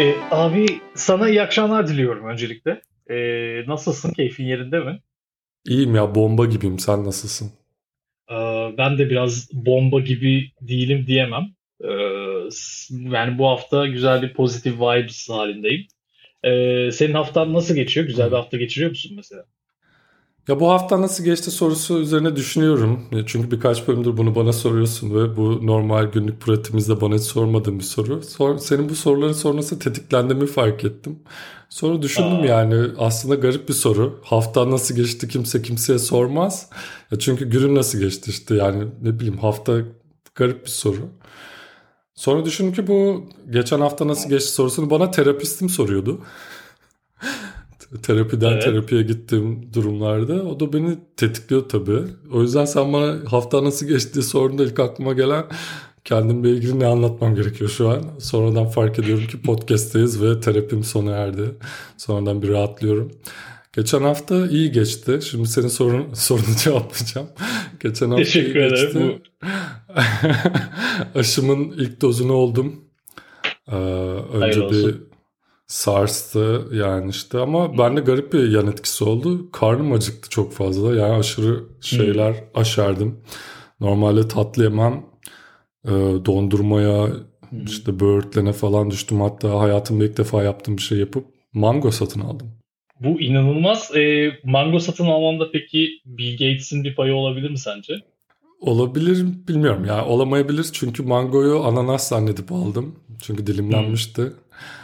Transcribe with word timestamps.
E, 0.00 0.14
abi 0.30 0.66
sana 0.94 1.28
iyi 1.28 1.42
akşamlar 1.42 1.88
diliyorum 1.88 2.28
öncelikle. 2.28 2.82
E, 3.10 3.16
nasılsın? 3.66 4.12
Keyfin 4.12 4.44
yerinde 4.44 4.80
mi? 4.80 5.00
İyiyim 5.66 5.94
ya 5.94 6.14
bomba 6.14 6.44
gibiyim. 6.46 6.78
Sen 6.78 7.04
nasılsın? 7.04 7.52
E, 8.30 8.34
ben 8.78 8.98
de 8.98 9.10
biraz 9.10 9.48
bomba 9.52 10.00
gibi 10.00 10.52
değilim 10.60 11.06
diyemem. 11.06 11.46
E, 11.84 11.90
yani 12.90 13.38
bu 13.38 13.48
hafta 13.48 13.86
güzel 13.86 14.22
bir 14.22 14.34
pozitif 14.34 14.74
vibes 14.74 15.30
halindeyim. 15.30 15.86
E, 16.44 16.50
senin 16.92 17.14
haftan 17.14 17.54
nasıl 17.54 17.74
geçiyor? 17.74 18.06
Güzel 18.06 18.30
bir 18.30 18.36
hafta 18.36 18.56
geçiriyor 18.56 18.90
musun 18.90 19.12
mesela? 19.16 19.44
Ya 20.50 20.60
bu 20.60 20.70
hafta 20.70 21.00
nasıl 21.00 21.24
geçti 21.24 21.50
sorusu 21.50 21.98
üzerine 21.98 22.36
düşünüyorum. 22.36 23.00
Çünkü 23.26 23.50
birkaç 23.50 23.88
bölümdür 23.88 24.16
bunu 24.16 24.34
bana 24.34 24.52
soruyorsun 24.52 25.14
ve 25.14 25.36
bu 25.36 25.66
normal 25.66 26.04
günlük 26.04 26.40
pratiğimizde 26.40 27.00
bana 27.00 27.14
hiç 27.14 27.22
sormadığın 27.22 27.78
bir 27.78 27.84
soru. 27.84 28.22
Sor, 28.22 28.58
senin 28.58 28.88
bu 28.88 28.94
soruların 28.94 29.32
sonrası 29.32 29.78
tetiklendiğimi 29.78 30.46
fark 30.46 30.84
ettim. 30.84 31.18
Sonra 31.68 32.02
düşündüm 32.02 32.42
Aa. 32.42 32.46
yani 32.46 32.86
aslında 32.98 33.34
garip 33.34 33.68
bir 33.68 33.74
soru. 33.74 34.20
Hafta 34.24 34.70
nasıl 34.70 34.96
geçti 34.96 35.28
kimse 35.28 35.62
kimseye 35.62 35.98
sormaz. 35.98 36.70
Ya 37.10 37.18
çünkü 37.18 37.50
günün 37.50 37.74
nasıl 37.74 37.98
geçti 37.98 38.30
işte 38.30 38.54
yani 38.54 38.84
ne 39.02 39.18
bileyim 39.18 39.38
hafta 39.38 39.78
garip 40.34 40.64
bir 40.64 40.70
soru. 40.70 41.08
Sonra 42.14 42.44
düşündüm 42.44 42.72
ki 42.72 42.86
bu 42.86 43.24
geçen 43.50 43.80
hafta 43.80 44.08
nasıl 44.08 44.28
geçti 44.28 44.50
sorusunu 44.50 44.90
bana 44.90 45.10
terapistim 45.10 45.68
soruyordu 45.68 46.20
terapiden 48.02 48.52
evet. 48.52 48.62
terapiye 48.62 49.02
gittiğim 49.02 49.72
durumlarda 49.74 50.42
o 50.42 50.60
da 50.60 50.72
beni 50.72 50.98
tetikliyor 51.16 51.68
tabii. 51.68 52.00
O 52.32 52.42
yüzden 52.42 52.64
sen 52.64 52.92
bana 52.92 53.30
hafta 53.30 53.64
nasıl 53.64 53.86
geçti 53.86 54.22
sorduğunda 54.22 54.64
ilk 54.64 54.80
aklıma 54.80 55.12
gelen 55.12 55.44
kendimle 56.04 56.50
ilgili 56.50 56.80
ne 56.80 56.86
anlatmam 56.86 57.34
gerekiyor 57.34 57.70
şu 57.70 57.88
an. 57.88 58.02
Sonradan 58.18 58.66
fark 58.66 58.98
ediyorum 58.98 59.26
ki 59.26 59.42
podcast'teyiz 59.42 60.22
ve 60.22 60.40
terapim 60.40 60.84
sona 60.84 61.10
erdi. 61.10 61.44
Sonradan 61.96 62.42
bir 62.42 62.48
rahatlıyorum. 62.48 63.12
Geçen 63.72 64.02
hafta 64.02 64.46
iyi 64.46 64.72
geçti. 64.72 65.18
Şimdi 65.30 65.48
senin 65.48 65.68
sorun, 65.68 66.06
sorunu 66.14 66.56
cevaplayacağım. 66.64 67.28
Geçen 67.80 68.10
hafta 68.10 68.24
Teşekkür 68.24 68.60
iyi 68.60 68.66
ederim. 68.66 69.08
geçti. 69.08 69.22
Aşımın 71.14 71.70
ilk 71.70 72.00
dozunu 72.00 72.32
oldum. 72.32 72.84
Ee, 73.68 73.74
önce 73.74 74.60
Hayır 74.60 74.70
bir 74.70 75.09
sarstı 75.70 76.68
yani 76.72 77.10
işte 77.10 77.38
ama 77.38 77.78
bende 77.78 78.00
garip 78.00 78.32
bir 78.32 78.50
yan 78.50 78.66
etkisi 78.66 79.04
oldu. 79.04 79.50
Karnım 79.50 79.92
acıktı 79.92 80.30
çok 80.30 80.52
fazla 80.52 80.94
yani 80.94 81.14
aşırı 81.14 81.64
şeyler 81.80 82.32
hmm. 82.32 82.60
aşerdim. 82.60 83.20
Normalde 83.80 84.28
tatlı 84.28 84.62
yemem 84.62 85.04
e, 85.84 85.90
dondurmaya 86.24 87.06
hmm. 87.48 87.64
işte 87.64 88.00
böğürtlene 88.00 88.52
falan 88.52 88.90
düştüm. 88.90 89.20
Hatta 89.20 89.60
hayatımda 89.60 90.04
ilk 90.04 90.18
defa 90.18 90.42
yaptığım 90.42 90.76
bir 90.76 90.82
şey 90.82 90.98
yapıp 90.98 91.24
mango 91.52 91.90
satın 91.90 92.20
aldım. 92.20 92.52
Bu 93.00 93.20
inanılmaz. 93.20 93.96
E, 93.96 94.32
mango 94.44 94.78
satın 94.78 95.06
almanda 95.06 95.50
peki 95.52 95.88
Bill 96.04 96.32
Gates'in 96.32 96.84
bir 96.84 96.94
payı 96.94 97.14
olabilir 97.14 97.50
mi 97.50 97.58
sence? 97.58 97.94
Olabilir 98.60 99.26
bilmiyorum 99.48 99.84
ya 99.84 100.06
olamayabilir 100.06 100.66
çünkü 100.72 101.02
mangoyu 101.02 101.60
ananas 101.60 102.08
zannedip 102.08 102.52
aldım. 102.52 102.96
Çünkü 103.22 103.46
dilimlenmişti. 103.46 104.22
Hmm. 104.22 104.30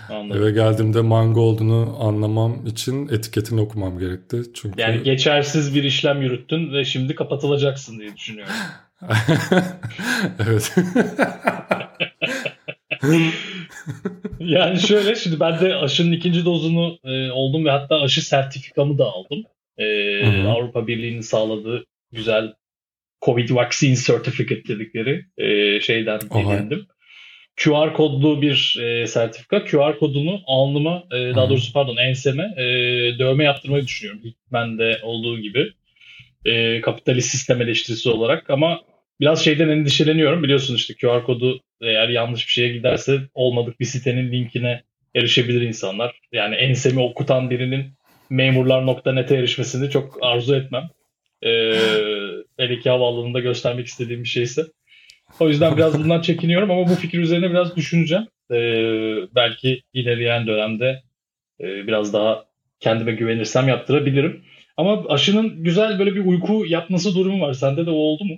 Anladım. 0.08 0.42
Eve 0.42 0.50
geldiğimde 0.50 1.00
mango 1.00 1.40
olduğunu 1.40 1.96
anlamam 2.00 2.66
için 2.66 3.08
etiketini 3.08 3.60
okumam 3.60 3.98
gerekti. 3.98 4.42
Çünkü 4.54 4.80
Yani 4.80 5.02
geçersiz 5.02 5.74
bir 5.74 5.84
işlem 5.84 6.22
yürüttün 6.22 6.72
ve 6.72 6.84
şimdi 6.84 7.14
kapatılacaksın 7.14 7.98
diye 7.98 8.16
düşünüyorum. 8.16 8.54
evet. 10.46 10.74
yani 14.40 14.80
şöyle 14.80 15.14
şimdi 15.14 15.40
ben 15.40 15.60
de 15.60 15.74
aşının 15.74 16.12
ikinci 16.12 16.44
dozunu 16.44 16.98
e, 17.04 17.30
oldum 17.30 17.64
ve 17.64 17.70
hatta 17.70 18.00
aşı 18.00 18.26
sertifikamı 18.26 18.98
da 18.98 19.04
aldım. 19.04 19.44
E, 19.78 20.46
Avrupa 20.46 20.86
Birliği'nin 20.86 21.20
sağladığı 21.20 21.86
güzel 22.12 22.52
Covid 23.22 23.50
Vaccine 23.50 23.96
Certificate 23.96 24.68
dedikleri 24.68 25.24
e, 25.38 25.80
şeyden 25.80 26.16
edindim. 26.16 26.86
QR 27.56 27.94
kodlu 27.94 28.42
bir 28.42 28.78
e, 28.82 29.06
sertifika. 29.06 29.64
QR 29.64 29.98
kodunu 29.98 30.40
alnıma, 30.46 31.04
e, 31.12 31.16
daha 31.16 31.50
doğrusu 31.50 31.72
pardon 31.72 31.96
enseme 31.96 32.54
e, 32.56 32.64
dövme 33.18 33.44
yaptırmayı 33.44 33.84
düşünüyorum. 33.84 34.22
Ben 34.52 34.78
de 34.78 34.98
olduğu 35.02 35.38
gibi. 35.38 35.72
E, 36.44 36.80
kapitalist 36.80 37.28
sistem 37.28 37.62
eleştirisi 37.62 38.10
olarak 38.10 38.50
ama 38.50 38.80
biraz 39.20 39.44
şeyden 39.44 39.68
endişeleniyorum. 39.68 40.42
Biliyorsun 40.42 40.74
işte 40.74 40.94
QR 40.94 41.24
kodu 41.24 41.60
eğer 41.80 42.08
yanlış 42.08 42.46
bir 42.46 42.52
şeye 42.52 42.72
giderse 42.72 43.20
olmadık 43.34 43.80
bir 43.80 43.84
sitenin 43.84 44.32
linkine 44.32 44.82
erişebilir 45.14 45.60
insanlar. 45.60 46.20
Yani 46.32 46.54
ensemi 46.54 47.00
okutan 47.00 47.50
birinin 47.50 47.92
memurlar.net'e 48.30 49.36
erişmesini 49.36 49.90
çok 49.90 50.18
arzu 50.22 50.54
etmem. 50.54 50.88
E, 51.42 51.72
hele 52.56 52.78
ki 52.80 52.90
havaalanında 52.90 53.40
göstermek 53.40 53.86
istediğim 53.86 54.22
bir 54.22 54.28
şeyse. 54.28 54.62
O 55.40 55.48
yüzden 55.48 55.76
biraz 55.76 55.98
bundan 55.98 56.20
çekiniyorum 56.20 56.70
ama 56.70 56.88
bu 56.88 56.94
fikir 56.94 57.18
üzerine 57.18 57.50
biraz 57.50 57.76
düşüneceğim. 57.76 58.26
Ee, 58.50 58.56
belki 59.34 59.82
ilerleyen 59.92 60.46
dönemde 60.46 61.02
e, 61.60 61.64
biraz 61.64 62.12
daha 62.12 62.44
kendime 62.80 63.12
güvenirsem 63.12 63.68
yaptırabilirim. 63.68 64.42
Ama 64.76 65.04
aşının 65.08 65.64
güzel 65.64 65.98
böyle 65.98 66.14
bir 66.14 66.26
uyku 66.26 66.66
yapması 66.66 67.14
durumu 67.14 67.40
var. 67.40 67.52
Sende 67.52 67.86
de 67.86 67.90
o 67.90 67.94
oldu 67.94 68.24
mu? 68.24 68.34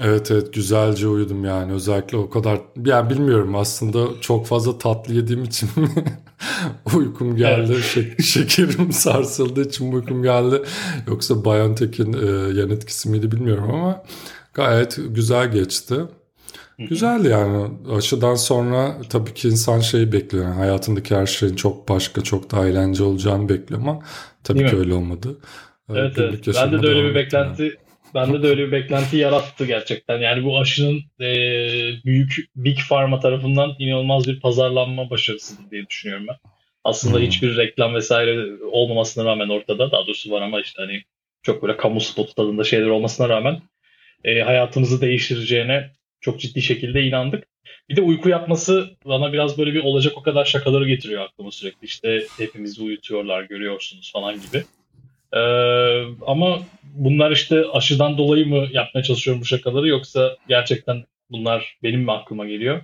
Evet 0.00 0.30
evet 0.30 0.54
güzelce 0.54 1.08
uyudum 1.08 1.44
yani 1.44 1.72
özellikle 1.72 2.16
o 2.16 2.30
kadar 2.30 2.60
yani 2.84 3.10
bilmiyorum 3.10 3.56
aslında 3.56 4.20
çok 4.20 4.46
fazla 4.46 4.78
tatlı 4.78 5.14
yediğim 5.14 5.44
için 5.44 5.68
uykum 6.96 7.36
geldi 7.36 7.72
evet. 7.72 7.84
Şek- 7.84 8.22
şekerim 8.22 8.92
sarsıldığı 8.92 9.68
için 9.68 9.92
uykum 9.92 10.22
geldi 10.22 10.62
yoksa 11.06 11.44
BioNTech'in 11.44 12.12
e, 12.12 12.58
yan 12.60 12.70
etkisi 12.70 13.08
miydi 13.10 13.32
bilmiyorum 13.32 13.70
ama 13.74 14.02
Gayet 14.58 14.98
güzel 15.08 15.52
geçti. 15.52 15.94
Güzel 16.78 17.24
yani 17.24 17.68
aşıdan 17.96 18.34
sonra 18.34 18.96
tabii 19.10 19.34
ki 19.34 19.48
insan 19.48 19.80
şeyi 19.80 20.12
bekliyor. 20.12 20.44
Yani 20.44 20.54
hayatındaki 20.54 21.16
her 21.16 21.26
şeyin 21.26 21.56
çok 21.56 21.88
başka, 21.88 22.22
çok 22.22 22.50
daha 22.50 22.68
eğlence 22.68 23.02
olacağını 23.02 23.48
bekliyor 23.48 23.80
ama 23.80 24.00
tabii 24.44 24.58
Değil 24.58 24.70
ki 24.70 24.76
mi? 24.76 24.80
öyle 24.80 24.94
olmadı. 24.94 25.38
Ee, 25.90 25.92
evet, 25.92 26.18
evet. 26.18 26.46
Bende 26.54 26.82
de 26.82 26.86
öyle 26.86 27.04
bir 27.04 27.14
beklenti 27.14 27.62
yani. 27.62 27.72
bende 28.14 28.42
de 28.42 28.46
öyle 28.46 28.66
bir 28.66 28.72
beklenti 28.72 29.16
yarattı 29.16 29.66
gerçekten. 29.66 30.18
Yani 30.18 30.44
bu 30.44 30.58
aşının 30.58 31.00
e, 31.20 31.30
büyük 32.04 32.36
Big 32.56 32.78
Pharma 32.88 33.20
tarafından 33.20 33.74
inanılmaz 33.78 34.28
bir 34.28 34.40
pazarlanma 34.40 35.10
başarısı 35.10 35.54
diye 35.70 35.86
düşünüyorum 35.86 36.26
ben. 36.28 36.36
Aslında 36.84 37.18
hmm. 37.18 37.26
hiçbir 37.26 37.56
reklam 37.56 37.94
vesaire 37.94 38.62
olmamasına 38.72 39.24
rağmen 39.24 39.48
ortada. 39.48 39.90
Daha 39.90 40.06
doğrusu 40.06 40.30
var 40.30 40.42
ama 40.42 40.60
işte 40.60 40.82
hani 40.82 41.02
çok 41.42 41.62
böyle 41.62 41.76
kamu 41.76 42.00
spotu 42.00 42.34
tadında 42.34 42.64
şeyler 42.64 42.86
olmasına 42.86 43.28
rağmen 43.28 43.60
e, 44.24 44.40
hayatımızı 44.40 45.00
değiştireceğine 45.00 45.90
çok 46.20 46.40
ciddi 46.40 46.62
şekilde 46.62 47.02
inandık. 47.02 47.44
Bir 47.88 47.96
de 47.96 48.02
uyku 48.02 48.28
yapması 48.28 48.90
bana 49.04 49.32
biraz 49.32 49.58
böyle 49.58 49.74
bir 49.74 49.84
olacak 49.84 50.12
o 50.16 50.22
kadar 50.22 50.44
şakaları 50.44 50.88
getiriyor 50.88 51.22
aklıma 51.22 51.50
sürekli. 51.50 51.84
İşte 51.84 52.26
hepimizi 52.38 52.82
uyutuyorlar 52.82 53.42
görüyorsunuz 53.42 54.12
falan 54.12 54.34
gibi. 54.34 54.64
Ee, 55.32 55.38
ama 56.26 56.58
bunlar 56.82 57.30
işte 57.30 57.64
aşıdan 57.72 58.18
dolayı 58.18 58.46
mı 58.46 58.66
yapmaya 58.72 59.02
çalışıyorum 59.02 59.40
bu 59.40 59.46
şakaları 59.46 59.88
yoksa 59.88 60.36
gerçekten 60.48 61.04
bunlar 61.30 61.76
benim 61.82 62.00
mi 62.00 62.12
aklıma 62.12 62.46
geliyor? 62.46 62.80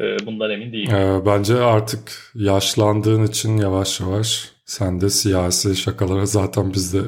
Ee, 0.00 0.16
bundan 0.26 0.50
emin 0.50 0.72
değilim. 0.72 0.96
Ee, 0.96 1.26
bence 1.26 1.54
artık 1.54 2.32
yaşlandığın 2.34 3.26
için 3.26 3.56
yavaş 3.56 4.00
yavaş 4.00 4.48
sen 4.72 5.00
de 5.00 5.10
siyasi 5.10 5.76
şakalara 5.76 6.26
zaten 6.26 6.72
biz 6.74 6.94
de 6.94 6.98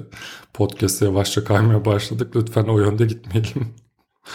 podcast'e 0.54 1.04
yavaşça 1.04 1.44
kaymaya 1.44 1.84
başladık. 1.84 2.36
Lütfen 2.36 2.64
o 2.64 2.78
yönde 2.78 3.06
gitmeyelim. 3.06 3.74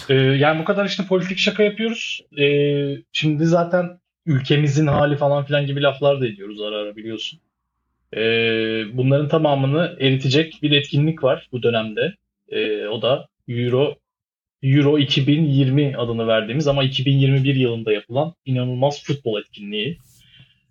Ee, 0.10 0.14
yani 0.14 0.60
bu 0.60 0.66
kadar 0.66 0.86
işte 0.86 1.04
politik 1.04 1.38
şaka 1.38 1.64
yapıyoruz. 1.64 2.22
Ee, 2.40 2.96
şimdi 3.12 3.46
zaten 3.46 4.00
ülkemizin 4.26 4.88
hali 4.88 5.18
falan 5.18 5.46
filan 5.46 5.66
gibi 5.66 5.82
laflar 5.82 6.22
da 6.22 6.28
ediyoruz 6.28 6.62
ara 6.62 6.76
ara 6.76 6.96
biliyorsun. 6.96 7.40
Ee, 8.14 8.20
bunların 8.94 9.28
tamamını 9.28 9.98
eritecek 10.00 10.60
bir 10.64 10.72
etkinlik 10.72 11.24
var 11.24 11.50
bu 11.52 11.64
dönemde. 11.64 12.14
Ee, 12.50 12.88
o 12.88 13.02
da 13.02 13.28
Euro 13.48 13.96
Euro 14.64 15.00
2020 15.00 15.98
adını 15.98 16.28
verdiğimiz 16.28 16.68
ama 16.68 16.84
2021 16.84 17.56
yılında 17.56 17.92
yapılan 17.92 18.34
inanılmaz 18.46 19.04
futbol 19.04 19.42
etkinliği. 19.42 19.98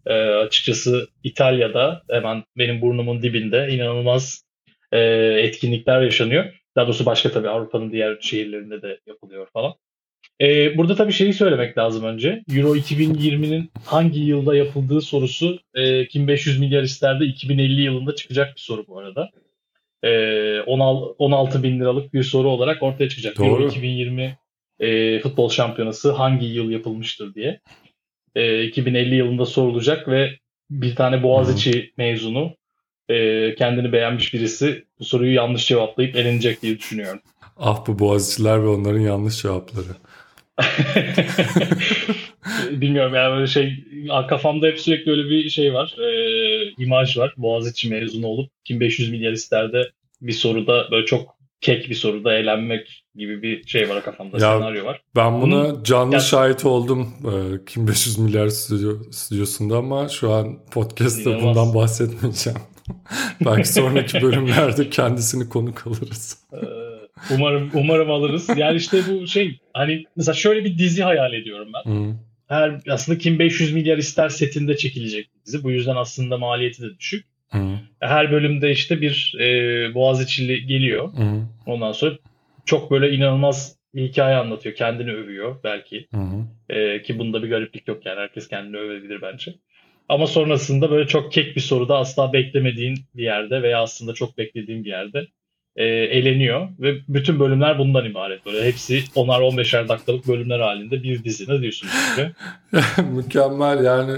Ee, 0.08 0.14
açıkçası 0.14 1.08
İtalya'da 1.24 2.02
hemen 2.10 2.44
benim 2.56 2.80
burnumun 2.80 3.22
dibinde 3.22 3.68
inanılmaz 3.70 4.44
e, 4.92 4.98
etkinlikler 5.42 6.02
yaşanıyor. 6.02 6.44
Daha 6.76 6.86
doğrusu 6.86 7.06
başka 7.06 7.30
tabii 7.30 7.48
Avrupa'nın 7.48 7.92
diğer 7.92 8.18
şehirlerinde 8.20 8.82
de 8.82 9.00
yapılıyor 9.06 9.46
falan. 9.52 9.74
E, 10.40 10.76
burada 10.76 10.94
tabii 10.94 11.12
şeyi 11.12 11.32
söylemek 11.32 11.78
lazım 11.78 12.04
önce. 12.04 12.42
Euro 12.54 12.76
2020'nin 12.76 13.70
hangi 13.84 14.20
yılda 14.20 14.56
yapıldığı 14.56 15.00
sorusu 15.00 15.58
e, 15.74 16.08
kim 16.08 16.28
500 16.28 16.60
milyar 16.60 16.82
isterdi 16.82 17.24
2050 17.24 17.82
yılında 17.82 18.14
çıkacak 18.14 18.56
bir 18.56 18.60
soru 18.60 18.86
bu 18.86 18.98
arada. 18.98 19.30
E, 20.02 20.60
16, 20.60 21.14
16 21.18 21.62
bin 21.62 21.80
liralık 21.80 22.14
bir 22.14 22.22
soru 22.22 22.48
olarak 22.48 22.82
ortaya 22.82 23.08
çıkacak. 23.08 23.38
Doğru. 23.38 23.46
Euro 23.46 23.68
2020 23.68 24.38
e, 24.80 25.20
futbol 25.20 25.50
şampiyonası 25.50 26.12
hangi 26.12 26.46
yıl 26.46 26.70
yapılmıştır 26.70 27.34
diye. 27.34 27.60
E, 28.38 28.64
2050 28.64 29.14
yılında 29.14 29.46
sorulacak 29.46 30.08
ve 30.08 30.30
bir 30.70 30.96
tane 30.96 31.22
Boğaziçi 31.22 31.92
mezunu 31.96 32.56
e, 33.08 33.54
kendini 33.54 33.92
beğenmiş 33.92 34.34
birisi 34.34 34.84
bu 34.98 35.04
soruyu 35.04 35.34
yanlış 35.34 35.66
cevaplayıp 35.66 36.16
elenecek 36.16 36.62
diye 36.62 36.78
düşünüyorum. 36.78 37.20
Ah 37.56 37.86
bu 37.86 37.98
Boğaziçi'ler 37.98 38.62
ve 38.62 38.68
onların 38.68 39.00
yanlış 39.00 39.42
cevapları. 39.42 39.86
Bilmiyorum 42.70 43.14
yani 43.14 43.36
böyle 43.36 43.46
şey 43.46 43.84
kafamda 44.28 44.66
hep 44.66 44.80
sürekli 44.80 45.10
öyle 45.10 45.30
bir 45.30 45.50
şey 45.50 45.74
var. 45.74 45.96
E, 45.98 46.72
imaj 46.78 47.16
var. 47.16 47.34
Boğaziçi 47.36 47.90
mezunu 47.90 48.26
olup 48.26 48.50
kim 48.64 48.80
500 48.80 49.10
milyar 49.10 49.32
ister 49.32 49.72
de 49.72 49.90
bir 50.20 50.32
soruda 50.32 50.90
böyle 50.90 51.06
çok 51.06 51.37
kek 51.60 51.90
bir 51.90 51.94
soruda 51.94 52.34
eğlenmek 52.34 53.04
gibi 53.14 53.42
bir 53.42 53.66
şey 53.66 53.88
var 53.88 54.04
kafamda 54.04 54.36
ya, 54.36 54.58
senaryo 54.58 54.84
var. 54.84 55.02
Ben 55.16 55.42
buna 55.42 55.64
Bunun, 55.64 55.82
canlı 55.82 56.14
ya, 56.14 56.20
şahit 56.20 56.64
oldum 56.64 57.08
e, 57.24 57.64
Kim 57.64 57.88
500 57.88 58.18
Milyar 58.18 58.48
stüdyo, 58.48 59.02
stüdyosunda 59.10 59.76
ama 59.76 60.08
şu 60.08 60.32
an 60.32 60.66
podcast'ta 60.70 61.42
bundan 61.42 61.74
bahsetmeyeceğim. 61.74 62.58
Belki 63.44 63.68
sonraki 63.68 64.22
bölümlerde 64.22 64.90
kendisini 64.90 65.48
konuk 65.48 65.86
alırız. 65.86 66.38
Ee, 66.52 66.56
umarım 67.34 67.70
umarım 67.74 68.10
alırız. 68.10 68.48
Yani 68.56 68.76
işte 68.76 69.02
bu 69.08 69.26
şey 69.26 69.58
hani 69.72 70.04
mesela 70.16 70.34
şöyle 70.34 70.64
bir 70.64 70.78
dizi 70.78 71.02
hayal 71.02 71.32
ediyorum 71.32 71.68
ben. 71.74 71.90
Hı. 71.90 72.14
Her 72.48 72.80
aslında 72.90 73.18
Kim 73.18 73.38
500 73.38 73.72
milyar 73.72 73.98
ister 73.98 74.28
setinde 74.28 74.76
çekilecek 74.76 75.30
bir 75.34 75.44
dizi. 75.44 75.64
Bu 75.64 75.70
yüzden 75.70 75.96
aslında 75.96 76.38
maliyeti 76.38 76.82
de 76.82 76.98
düşük. 76.98 77.26
Hı. 77.50 77.78
Her 78.00 78.32
bölümde 78.32 78.70
işte 78.70 79.00
bir 79.00 79.34
e, 79.40 79.94
Boğaziçi'li 79.94 80.66
geliyor. 80.66 81.12
Hı. 81.12 81.42
Ondan 81.66 81.92
sonra 81.92 82.14
çok 82.64 82.90
böyle 82.90 83.10
inanılmaz 83.10 83.76
bir 83.94 84.08
hikaye 84.08 84.36
anlatıyor. 84.36 84.74
Kendini 84.74 85.12
övüyor 85.12 85.56
belki. 85.64 86.08
Hı 86.14 86.20
hı. 86.20 86.74
E, 86.78 87.02
ki 87.02 87.18
bunda 87.18 87.42
bir 87.42 87.50
gariplik 87.50 87.88
yok 87.88 88.06
yani. 88.06 88.20
Herkes 88.20 88.48
kendini 88.48 88.76
övebilir 88.76 89.22
bence. 89.22 89.54
Ama 90.08 90.26
sonrasında 90.26 90.90
böyle 90.90 91.06
çok 91.06 91.32
kek 91.32 91.56
bir 91.56 91.60
soruda 91.60 91.98
asla 91.98 92.32
beklemediğin 92.32 92.98
bir 93.14 93.22
yerde 93.22 93.62
veya 93.62 93.82
aslında 93.82 94.14
çok 94.14 94.38
beklediğin 94.38 94.84
bir 94.84 94.90
yerde 94.90 95.26
e, 95.76 95.84
eleniyor. 95.86 96.68
Ve 96.78 96.94
bütün 97.08 97.40
bölümler 97.40 97.78
bundan 97.78 98.04
ibaret. 98.04 98.46
Böyle 98.46 98.64
hepsi 98.64 98.98
10'ar 98.98 99.40
15'er 99.40 99.88
dakikalık 99.88 100.28
bölümler 100.28 100.60
halinde 100.60 101.02
bir 101.02 101.24
dizi. 101.24 101.52
Ne 101.52 101.60
diyorsunuz? 101.60 101.92
Mükemmel 103.12 103.84
yani. 103.84 104.12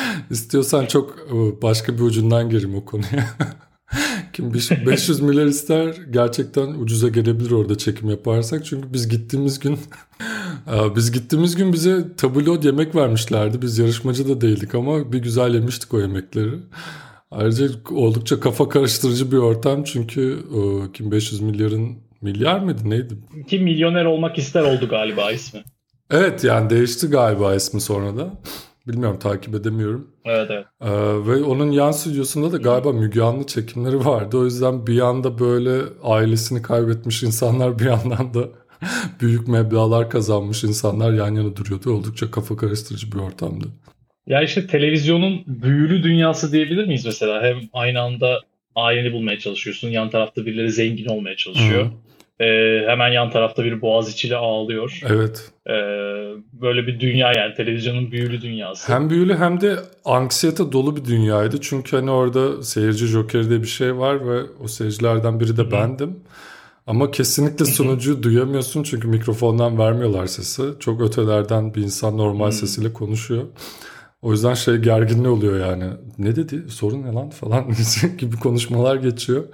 İstiyorsan 0.30 0.86
çok 0.86 1.18
e, 1.30 1.62
başka 1.62 1.94
bir 1.94 2.02
ucundan 2.02 2.50
gireyim 2.50 2.74
o 2.74 2.84
konuya. 2.84 3.28
Kim 4.32 4.54
500 4.86 5.20
milyar 5.20 5.46
ister 5.46 5.94
gerçekten 6.10 6.66
ucuza 6.66 7.08
gelebilir 7.08 7.50
orada 7.50 7.78
çekim 7.78 8.10
yaparsak. 8.10 8.64
Çünkü 8.64 8.92
biz 8.92 9.08
gittiğimiz 9.08 9.58
gün 9.58 9.72
e, 10.66 10.96
biz 10.96 11.12
gittiğimiz 11.12 11.56
gün 11.56 11.72
bize 11.72 12.16
tabulod 12.16 12.64
yemek 12.64 12.94
vermişlerdi. 12.94 13.62
Biz 13.62 13.78
yarışmacı 13.78 14.28
da 14.28 14.40
değildik 14.40 14.74
ama 14.74 15.12
bir 15.12 15.18
güzel 15.18 15.54
yemiştik 15.54 15.94
o 15.94 16.00
yemekleri. 16.00 16.52
Ayrıca 17.30 17.68
oldukça 17.90 18.40
kafa 18.40 18.68
karıştırıcı 18.68 19.32
bir 19.32 19.36
ortam 19.36 19.84
çünkü 19.84 20.38
o, 20.54 20.92
kim 20.92 21.10
500 21.10 21.40
milyarın 21.40 21.98
milyar 22.20 22.60
mıydı 22.60 22.90
neydi? 22.90 23.14
Kim 23.48 23.62
milyoner 23.62 24.04
olmak 24.04 24.38
ister 24.38 24.62
oldu 24.62 24.88
galiba 24.88 25.32
ismi. 25.32 25.64
Evet 26.10 26.44
yani 26.44 26.70
değişti 26.70 27.06
galiba 27.06 27.54
ismi 27.54 27.80
sonra 27.80 28.16
da. 28.16 28.32
Bilmiyorum 28.88 29.18
takip 29.18 29.54
edemiyorum. 29.54 30.10
Evet 30.24 30.50
evet. 30.50 30.66
Ee, 30.80 30.90
ve 31.26 31.44
onun 31.44 31.70
yan 31.70 31.90
stüdyosunda 31.90 32.52
da 32.52 32.56
galiba 32.56 32.92
Müge 32.92 33.22
Anlı 33.22 33.46
çekimleri 33.46 34.04
vardı. 34.04 34.38
O 34.38 34.44
yüzden 34.44 34.86
bir 34.86 34.94
yanda 34.94 35.38
böyle 35.38 35.82
ailesini 36.02 36.62
kaybetmiş 36.62 37.22
insanlar 37.22 37.78
bir 37.78 37.84
yandan 37.84 38.34
da 38.34 38.48
büyük 39.20 39.48
meblalar 39.48 40.10
kazanmış 40.10 40.64
insanlar 40.64 41.12
yan 41.12 41.34
yana 41.34 41.56
duruyordu. 41.56 41.90
Oldukça 41.90 42.30
kafa 42.30 42.56
karıştırıcı 42.56 43.12
bir 43.12 43.18
ortamdı. 43.18 43.66
Ya 44.26 44.42
işte 44.42 44.66
televizyonun 44.66 45.42
büyülü 45.46 46.02
dünyası 46.02 46.52
diyebilir 46.52 46.86
miyiz 46.86 47.06
mesela? 47.06 47.42
Hem 47.42 47.56
aynı 47.72 48.00
anda 48.00 48.40
aileni 48.74 49.12
bulmaya 49.12 49.38
çalışıyorsun. 49.38 49.88
Yan 49.88 50.10
tarafta 50.10 50.46
birileri 50.46 50.72
zengin 50.72 51.06
olmaya 51.06 51.36
çalışıyor. 51.36 51.82
Hı-hı. 51.84 52.05
Ee, 52.40 52.84
hemen 52.86 53.08
yan 53.08 53.30
tarafta 53.30 53.64
bir 53.64 53.80
Boğaziçi'li 53.80 54.36
ağlıyor. 54.36 55.00
Evet. 55.08 55.50
Ee, 55.66 55.72
böyle 56.52 56.86
bir 56.86 57.00
dünya 57.00 57.32
yani 57.32 57.54
televizyonun 57.54 58.12
büyülü 58.12 58.42
dünyası. 58.42 58.92
Hem 58.92 59.10
büyülü 59.10 59.36
hem 59.36 59.60
de 59.60 59.76
anksiyete 60.04 60.72
dolu 60.72 60.96
bir 60.96 61.04
dünyaydı. 61.04 61.60
Çünkü 61.60 61.96
hani 61.96 62.10
orada 62.10 62.62
seyirci 62.62 63.06
jokeri 63.06 63.48
diye 63.48 63.62
bir 63.62 63.66
şey 63.66 63.98
var 63.98 64.28
ve 64.28 64.42
o 64.64 64.68
seyircilerden 64.68 65.40
biri 65.40 65.56
de 65.56 65.62
Hı-hı. 65.62 65.70
bendim. 65.70 66.16
Ama 66.86 67.10
kesinlikle 67.10 67.64
sunucuyu 67.64 68.22
duyamıyorsun 68.22 68.82
çünkü 68.82 69.08
mikrofondan 69.08 69.78
vermiyorlar 69.78 70.26
sesi. 70.26 70.62
Çok 70.80 71.00
ötelerden 71.02 71.74
bir 71.74 71.82
insan 71.82 72.18
normal 72.18 72.44
Hı-hı. 72.44 72.52
sesiyle 72.52 72.92
konuşuyor. 72.92 73.44
O 74.26 74.32
yüzden 74.32 74.54
şey 74.54 74.76
gerginli 74.76 75.28
oluyor 75.28 75.60
yani. 75.60 75.84
Ne 76.18 76.36
dedi? 76.36 76.64
Sorun 76.68 77.02
ne 77.02 77.12
lan 77.12 77.30
falan 77.30 77.66
gibi 78.18 78.36
konuşmalar 78.36 78.96
geçiyor. 78.96 79.44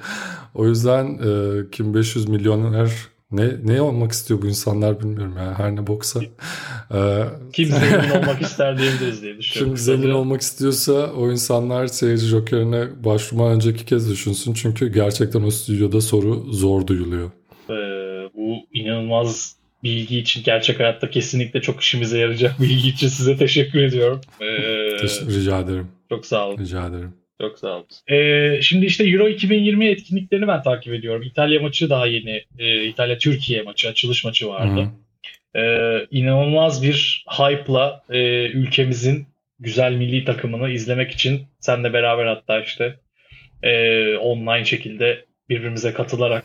O 0.55 0.67
yüzden 0.67 1.05
e, 1.07 1.71
kim 1.71 1.95
500 1.95 2.29
milyoner 2.29 2.91
ne 3.31 3.51
ne 3.65 3.81
olmak 3.81 4.13
istiyor 4.13 4.43
bu 4.43 4.47
insanlar 4.47 5.01
bilmiyorum 5.01 5.37
ya. 5.37 5.59
Her 5.59 5.77
ne 5.77 5.87
boksa. 5.87 6.21
E, 6.95 7.25
kim 7.53 7.69
zengin 7.69 8.11
olmak 8.11 8.43
ister 8.43 8.79
diyebiliriz 8.79 9.23
diye 9.23 9.39
düşünüyorum. 9.39 9.75
Kim 9.75 9.85
zengin 9.85 10.11
olmak 10.11 10.41
istiyorsa 10.41 11.13
o 11.13 11.31
insanlar 11.31 11.87
seyirci 11.87 12.27
jokerine 12.27 13.05
başvurma 13.05 13.51
önceki 13.53 13.85
kez 13.85 14.11
düşünsün. 14.11 14.55
Çünkü 14.55 14.93
gerçekten 14.93 15.43
o 15.43 15.51
stüdyoda 15.51 16.01
soru 16.01 16.53
zor 16.53 16.87
duyuluyor. 16.87 17.31
Ee, 17.71 17.75
bu 18.37 18.57
inanılmaz 18.73 19.62
bilgi 19.83 20.19
için 20.19 20.43
gerçek 20.45 20.81
hayatta 20.81 21.11
kesinlikle 21.11 21.61
çok 21.61 21.81
işimize 21.81 22.19
yarayacak 22.19 22.61
bilgi 22.61 22.89
için 22.89 23.09
size 23.09 23.37
teşekkür 23.37 23.83
ediyorum. 23.83 24.21
Ee, 24.41 24.47
Rica 24.47 25.61
ederim. 25.61 25.89
Çok 26.09 26.27
sağ 26.27 26.49
olun. 26.49 26.59
Rica 26.59 26.87
ederim. 26.87 27.15
Çok 27.41 27.59
sağ 27.59 27.77
olun. 27.77 27.87
Ee, 28.11 28.63
şimdi 28.63 28.87
işte 28.87 29.05
Euro 29.05 29.29
2020 29.29 29.89
etkinliklerini 29.89 30.49
ben 30.49 30.63
takip 30.63 30.95
ediyorum. 30.95 31.23
İtalya 31.23 31.61
maçı 31.61 31.91
daha 31.91 32.07
yeni. 32.07 32.45
E, 32.59 32.85
İtalya-Türkiye 32.85 33.63
maçı, 33.63 33.89
açılış 33.89 34.25
maçı 34.25 34.49
vardı. 34.49 34.89
Ee, 35.57 36.07
inanılmaz 36.11 36.83
bir 36.83 37.25
hype'la 37.39 38.03
e, 38.11 38.47
ülkemizin 38.47 39.27
güzel 39.59 39.93
milli 39.93 40.25
takımını 40.25 40.71
izlemek 40.71 41.11
için 41.11 41.43
senle 41.61 41.93
beraber 41.93 42.27
hatta 42.27 42.61
işte 42.61 42.99
e, 43.63 44.17
online 44.17 44.65
şekilde 44.65 45.25
birbirimize 45.49 45.93
katılarak 45.93 46.45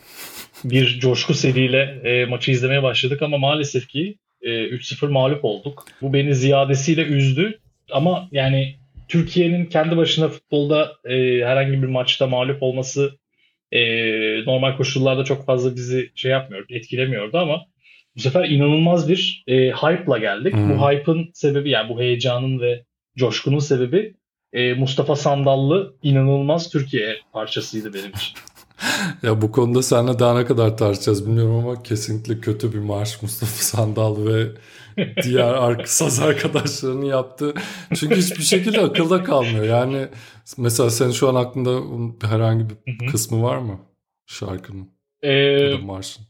bir 0.63 0.99
coşku 0.99 1.33
seriyle 1.33 2.01
e, 2.03 2.25
maçı 2.25 2.51
izlemeye 2.51 2.83
başladık 2.83 3.21
ama 3.21 3.37
maalesef 3.37 3.87
ki 3.87 4.17
e, 4.41 4.49
3-0 4.49 5.07
mağlup 5.07 5.45
olduk. 5.45 5.85
Bu 6.01 6.13
beni 6.13 6.35
ziyadesiyle 6.35 7.05
üzdü 7.05 7.59
ama 7.91 8.27
yani 8.31 8.75
Türkiye'nin 9.07 9.65
kendi 9.65 9.97
başına 9.97 10.29
futbolda 10.29 10.91
e, 11.05 11.45
herhangi 11.45 11.81
bir 11.81 11.87
maçta 11.87 12.27
mağlup 12.27 12.63
olması 12.63 13.17
e, 13.71 13.81
normal 14.45 14.77
koşullarda 14.77 15.23
çok 15.23 15.45
fazla 15.45 15.75
bizi 15.75 16.11
şey 16.15 16.31
yapmıyor, 16.31 16.65
etkilemiyordu 16.69 17.37
ama 17.37 17.65
bu 18.15 18.21
sefer 18.21 18.49
inanılmaz 18.49 19.09
bir 19.09 19.43
e, 19.47 19.71
hype'la 19.71 20.17
geldik. 20.17 20.53
Hmm. 20.53 20.69
Bu 20.69 20.89
hype'ın 20.89 21.29
sebebi 21.33 21.69
yani 21.69 21.89
bu 21.89 22.01
heyecanın 22.01 22.59
ve 22.59 22.83
coşkunun 23.17 23.59
sebebi 23.59 24.13
e, 24.53 24.73
Mustafa 24.73 25.15
Sandallı 25.15 25.95
inanılmaz 26.03 26.69
Türkiye 26.69 27.17
parçasıydı 27.33 27.93
benim 27.93 28.11
için. 28.11 28.46
ya 29.23 29.41
bu 29.41 29.51
konuda 29.51 29.83
seninle 29.83 30.19
daha 30.19 30.39
ne 30.39 30.45
kadar 30.45 30.77
tartışacağız 30.77 31.25
bilmiyorum 31.25 31.55
ama 31.55 31.83
kesinlikle 31.83 32.39
kötü 32.39 32.73
bir 32.73 32.79
marş 32.79 33.21
Mustafa 33.21 33.63
Sandal 33.63 34.25
ve 34.25 34.47
diğer 35.23 35.53
ark 35.53 35.89
saz 35.89 36.19
arkadaşlarının 36.19 37.05
yaptı. 37.05 37.53
Çünkü 37.95 38.15
hiçbir 38.15 38.43
şekilde 38.43 38.81
akılda 38.81 39.23
kalmıyor. 39.23 39.63
Yani 39.63 40.07
mesela 40.57 40.89
senin 40.89 41.11
şu 41.11 41.29
an 41.29 41.35
aklında 41.35 41.81
herhangi 42.27 42.65
bir 42.69 43.07
kısmı 43.11 43.43
var 43.43 43.57
mı 43.57 43.79
şarkının? 44.25 44.89
Ee, 45.23 45.77
marşın. 45.77 46.25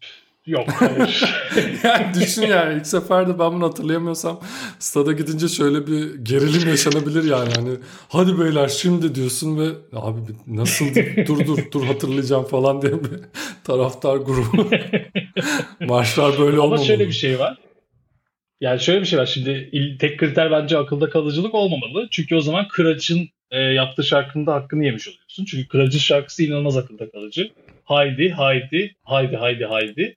Yok 0.48 0.68
hayır. 0.70 1.24
yani 1.84 2.06
düşün 2.22 2.42
yani 2.42 2.80
ilk 2.80 2.88
seferde 2.88 3.40
ben 3.40 3.54
bunu 3.54 3.66
hatırlayamıyorsam 3.66 4.40
stada 4.80 5.12
gidince 5.12 5.48
şöyle 5.48 5.88
bir 5.88 6.16
gerilim 6.16 6.70
yaşanabilir 6.70 7.24
yani. 7.24 7.50
Hani 7.56 7.70
hadi 8.10 8.40
beyler 8.40 8.68
şimdi 8.68 9.16
diyorsun 9.16 9.60
ve 9.60 9.70
abi 9.94 10.20
nasıl 10.48 10.86
dur 11.28 11.48
dur 11.48 11.58
dur 11.72 11.86
hatırlayacağım 11.86 12.46
falan 12.46 12.82
diye 12.82 12.94
bir 12.94 13.10
taraftar 13.64 14.18
grubu. 14.18 14.70
Marşlar 15.80 16.40
böyle 16.40 16.60
olmamalı. 16.60 16.76
Ama 16.76 16.86
şöyle 16.88 17.08
bir 17.08 17.14
şey 17.14 17.40
var. 17.40 17.58
Yani 18.62 18.80
şöyle 18.80 19.02
bir 19.02 19.06
şey 19.06 19.20
var. 19.20 19.26
Şimdi 19.26 19.98
tek 20.00 20.20
kriter 20.20 20.52
bence 20.52 20.78
akılda 20.78 21.10
kalıcılık 21.10 21.56
olmamalı. 21.56 22.08
Çünkü 22.12 22.36
o 22.36 22.42
zaman 22.42 22.68
Kıraç'ın 22.68 23.30
e, 23.52 23.60
yaptığı 23.60 24.04
şarkının 24.04 24.46
da 24.46 24.54
hakkını 24.54 24.86
yemiş 24.86 25.08
oluyorsun. 25.08 25.46
Çünkü 25.46 25.68
Kıraç'ın 25.68 26.00
şarkısı 26.00 26.44
inanılmaz 26.44 26.78
akılda 26.78 27.12
kalıcı. 27.12 27.52
Haydi, 27.84 28.30
haydi, 28.30 28.96
haydi, 29.04 29.36
haydi, 29.36 29.66
haydi. 29.66 30.16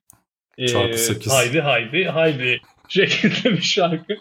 Çarpı 0.67 0.99
8. 0.99 1.33
Haydi 1.33 1.61
haydi 1.61 2.05
haydi. 2.05 2.61
şeklinde 2.91 3.57
bir 3.57 3.63
şarkı. 3.63 4.17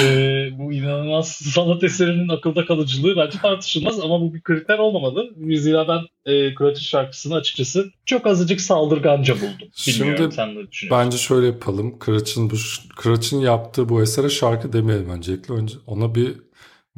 Ee, 0.00 0.48
bu 0.58 0.72
inanılmaz 0.72 1.28
sanat 1.28 1.84
eserinin 1.84 2.28
akılda 2.28 2.66
kalıcılığı 2.66 3.16
bence 3.16 3.38
tartışılmaz 3.38 4.00
ama 4.00 4.20
bu 4.20 4.34
bir 4.34 4.40
kriter 4.40 4.78
olmamalı. 4.78 5.30
Zira 5.56 5.88
ben 5.88 6.32
e, 6.32 6.54
Kıraç'ın 6.54 6.82
şarkısını 6.82 7.34
açıkçası 7.34 7.90
çok 8.06 8.26
azıcık 8.26 8.60
saldırganca 8.60 9.34
buldum. 9.34 9.68
Bilmiyorum 9.86 10.16
Şimdi, 10.18 10.34
sen 10.34 10.54
ne 10.54 10.70
düşünüyorsun? 10.70 10.90
Bence 10.90 11.18
şöyle 11.18 11.46
yapalım. 11.46 11.98
Kıraç'ın 11.98 12.50
bu 12.50 12.54
Kıraç'ın 12.96 13.40
yaptığı 13.40 13.88
bu 13.88 14.02
esere 14.02 14.28
şarkı 14.28 14.72
demeyelim 14.72 15.10
öncelikle. 15.10 15.54
Önce 15.54 15.74
ona 15.86 16.14
bir 16.14 16.34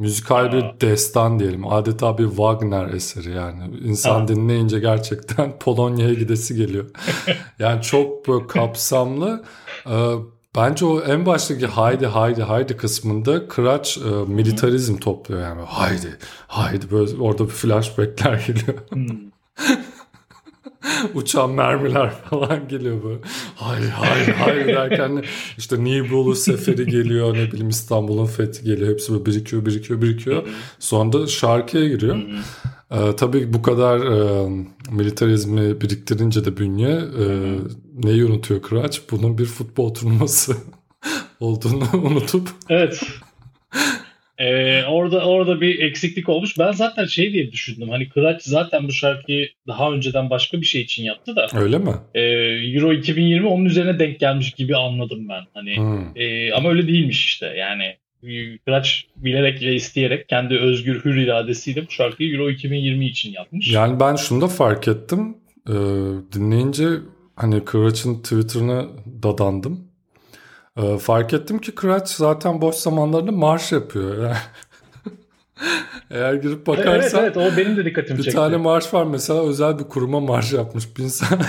müzikal 0.01 0.53
bir 0.53 0.65
destan 0.81 1.39
diyelim. 1.39 1.67
Adeta 1.73 2.19
bir 2.19 2.29
Wagner 2.29 2.95
eseri 2.95 3.31
yani. 3.31 3.77
İnsan 3.85 4.25
Aa. 4.25 4.29
dinleyince 4.29 4.79
gerçekten 4.79 5.59
Polonya'ya 5.61 6.15
gidesi 6.15 6.55
geliyor. 6.55 6.85
yani 7.59 7.83
çok 7.83 8.29
böyle 8.29 8.47
kapsamlı. 8.47 9.45
Ee, 9.87 10.15
bence 10.57 10.87
o 10.87 11.01
en 11.01 11.27
baştaki 11.27 11.67
haydi 11.67 12.07
haydi 12.07 12.43
haydi 12.43 12.77
kısmında 12.77 13.49
Kıraç 13.49 13.99
e, 13.99 14.33
militarizm 14.33 14.97
topluyor 14.97 15.43
yani. 15.43 15.63
Haydi 15.67 16.19
haydi 16.47 16.91
böyle 16.91 17.23
orada 17.23 17.45
bir 17.45 17.51
flashbackler 17.51 18.45
geliyor. 18.47 18.79
Uçan 21.15 21.51
mermiler 21.51 22.11
falan 22.11 22.69
geliyor 22.69 23.03
böyle. 23.05 23.19
Hayır 23.57 23.89
hayır 23.89 24.29
hayır 24.29 24.67
derken 24.67 25.25
işte 25.59 25.85
Nibolu 25.85 26.35
seferi 26.35 26.87
geliyor 26.87 27.35
ne 27.35 27.53
bileyim 27.53 27.69
İstanbul'un 27.69 28.27
fethi 28.27 28.65
geliyor. 28.65 28.91
Hepsi 28.91 29.13
böyle 29.13 29.27
birikiyor 29.27 29.67
birikiyor 29.67 30.03
birikiyor. 30.03 30.43
Sonra 30.79 31.13
da 31.13 31.27
şarkıya 31.27 31.89
giriyor. 31.89 32.19
Ee, 32.91 33.17
tabii 33.17 33.53
bu 33.53 33.63
kadar 33.63 34.01
e, 34.01 34.49
militarizmi 34.91 35.81
biriktirince 35.81 36.45
de 36.45 36.57
bünye 36.57 36.91
e, 36.91 37.25
neyi 38.05 38.25
unutuyor 38.25 38.63
Kıraç? 38.63 39.03
Bunun 39.11 39.39
bir 39.39 39.47
futbol 39.47 39.95
turnuvası 39.95 40.57
olduğunu 41.41 41.85
unutup. 41.93 42.49
Evet. 42.69 43.03
Ee, 44.41 44.85
orada 44.85 45.25
orada 45.25 45.61
bir 45.61 45.79
eksiklik 45.79 46.29
olmuş. 46.29 46.59
Ben 46.59 46.73
zaten 46.73 47.05
şey 47.05 47.33
diye 47.33 47.53
düşündüm. 47.53 47.89
Hani 47.89 48.09
Kıraç 48.09 48.43
zaten 48.43 48.89
bu 48.89 48.93
şarkıyı 48.93 49.49
daha 49.67 49.93
önceden 49.93 50.31
başka 50.31 50.61
bir 50.61 50.67
şey 50.67 50.81
için 50.81 51.05
yaptı 51.05 51.37
da. 51.37 51.47
Öyle 51.55 51.79
mi? 51.79 51.93
E, 52.15 52.23
Euro 52.75 52.93
2020 52.93 53.47
onun 53.47 53.65
üzerine 53.65 53.99
denk 53.99 54.21
gelmiş 54.21 54.51
gibi 54.51 54.77
anladım 54.77 55.29
ben. 55.29 55.43
Hani 55.55 55.77
hmm. 55.77 56.17
e, 56.17 56.53
ama 56.53 56.69
öyle 56.69 56.89
değilmiş 56.89 57.25
işte. 57.25 57.47
Yani 57.47 57.97
Kıraç 58.65 59.07
bilerek 59.17 59.63
ve 59.63 59.75
isteyerek 59.75 60.29
kendi 60.29 60.59
özgür 60.59 61.05
hür 61.05 61.17
iradesiyle 61.17 61.87
bu 61.87 61.91
şarkıyı 61.91 62.35
Euro 62.35 62.51
2020 62.51 63.07
için 63.07 63.33
yapmış. 63.33 63.73
Yani 63.73 64.01
ben 64.01 64.17
şunu 64.17 64.41
da 64.41 64.49
fark 64.49 64.89
ettim. 64.89 65.37
Ee, 65.69 65.73
dinleyince 66.33 66.89
hani 67.37 67.65
Kıraç'ın 67.65 68.23
Twitter'ına 68.23 68.89
dadandım. 69.23 69.90
Ee, 70.79 70.99
fark 70.99 71.33
ettim 71.33 71.59
ki 71.59 71.73
Kıraç 71.75 72.09
zaten 72.09 72.61
boş 72.61 72.75
zamanlarında 72.75 73.33
marş 73.33 73.73
yapıyor. 73.73 74.37
Eğer 76.11 76.35
girip 76.35 76.67
bakarsan 76.67 77.25
evet, 77.25 77.37
evet, 77.37 77.55
o 77.55 77.57
benim 77.57 77.77
de 77.77 77.85
dikkatimi 77.85 78.19
bir 78.19 78.23
çekti. 78.25 78.37
tane 78.37 78.57
marş 78.57 78.95
var 78.95 79.05
mesela 79.05 79.49
özel 79.49 79.79
bir 79.79 79.85
kuruma 79.85 80.21
marş 80.21 80.53
yapmış 80.53 80.97
bir 80.97 81.03
insan. 81.03 81.41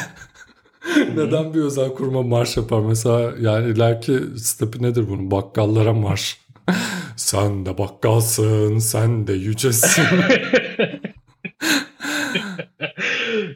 Neden 1.15 1.53
bir 1.53 1.59
özel 1.61 1.93
kuruma 1.93 2.21
marş 2.23 2.57
yapar? 2.57 2.79
Mesela 2.79 3.31
yani 3.39 3.71
ileriki 3.71 4.19
stepi 4.37 4.83
nedir 4.83 5.05
bunun? 5.09 5.31
Bakkallara 5.31 5.93
marş. 5.93 6.37
sen 7.15 7.65
de 7.65 7.77
bakkalsın, 7.77 8.77
sen 8.77 9.27
de 9.27 9.33
yücesin. 9.33 10.03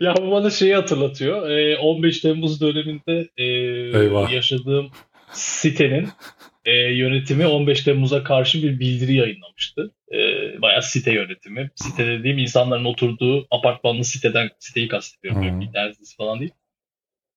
ya 0.01 0.13
bu 0.21 0.31
bana 0.31 0.49
şeyi 0.49 0.75
hatırlatıyor. 0.75 1.49
15 1.79 2.19
Temmuz 2.19 2.61
döneminde 2.61 3.29
Eyvah. 3.37 4.31
yaşadığım 4.31 4.87
sitenin 5.35 6.09
e, 6.65 6.71
yönetimi 6.73 7.47
15 7.47 7.83
Temmuz'a 7.83 8.23
karşı 8.23 8.63
bir 8.63 8.79
bildiri 8.79 9.13
yayınlamıştı. 9.13 9.91
E, 10.11 10.17
bayağı 10.61 10.83
site 10.83 11.13
yönetimi. 11.13 11.69
Site 11.75 12.07
dediğim 12.07 12.37
insanların 12.37 12.85
oturduğu 12.85 13.47
apartmanlı 13.51 14.03
siteden 14.03 14.49
siteyi 14.59 14.87
kastediyorum. 14.87 15.41
Hmm. 15.41 15.61
İnternet 15.61 15.93
sitesi 15.93 16.15
falan 16.15 16.39
değil. 16.39 16.51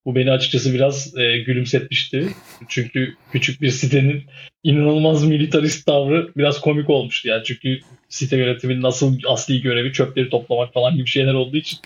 Bu 0.04 0.14
beni 0.14 0.30
açıkçası 0.30 0.74
biraz 0.74 1.18
e, 1.18 1.38
gülümsetmişti. 1.38 2.28
Çünkü 2.68 3.14
küçük 3.32 3.62
bir 3.62 3.70
sitenin 3.70 4.24
inanılmaz 4.62 5.24
militarist 5.24 5.86
tavrı 5.86 6.32
biraz 6.36 6.60
komik 6.60 6.90
olmuştu. 6.90 7.28
Yani 7.28 7.42
çünkü 7.44 7.80
site 8.08 8.36
yönetiminin 8.36 8.82
nasıl 8.82 9.18
asli 9.28 9.60
görevi 9.60 9.92
çöpleri 9.92 10.30
toplamak 10.30 10.72
falan 10.72 10.96
gibi 10.96 11.06
şeyler 11.06 11.34
olduğu 11.34 11.56
için 11.56 11.78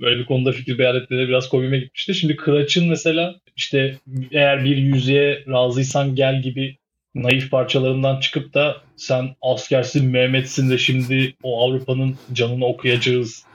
böyle 0.00 0.20
bir 0.20 0.24
konuda 0.24 0.52
fikir 0.52 0.78
beyan 0.78 0.96
etmeleri 0.96 1.28
biraz 1.28 1.48
komime 1.48 1.78
gitmişti. 1.78 2.14
Şimdi 2.14 2.36
Kıraç'ın 2.36 2.88
mesela 2.88 3.34
işte 3.56 3.98
eğer 4.30 4.64
bir 4.64 4.76
yüzeye 4.76 5.44
razıysan 5.48 6.14
gel 6.14 6.42
gibi 6.42 6.76
naif 7.14 7.50
parçalarından 7.50 8.20
çıkıp 8.20 8.54
da 8.54 8.76
sen 8.96 9.36
askersin 9.42 10.10
Mehmet'sin 10.10 10.70
de 10.70 10.78
şimdi 10.78 11.34
o 11.42 11.62
Avrupa'nın 11.62 12.16
canını 12.32 12.66
okuyacağız 12.66 13.46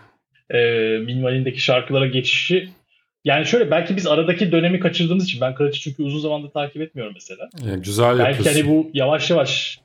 e, 0.49 0.57
minvalindeki 1.05 1.59
şarkılara 1.59 2.07
geçişi 2.07 2.69
yani 3.25 3.45
şöyle 3.45 3.71
belki 3.71 3.95
biz 3.95 4.07
aradaki 4.07 4.51
dönemi 4.51 4.79
kaçırdığımız 4.79 5.25
için 5.25 5.41
ben 5.41 5.55
Kıraç'ı 5.55 5.79
çünkü 5.79 6.03
uzun 6.03 6.19
zamandır 6.19 6.49
takip 6.49 6.81
etmiyorum 6.81 7.13
mesela. 7.15 7.49
Ya, 7.65 7.75
güzel 7.75 8.19
belki 8.19 8.37
yapıyorsun. 8.37 8.61
hani 8.61 8.69
bu 8.69 8.91
yavaş 8.93 9.29
yavaş 9.29 9.79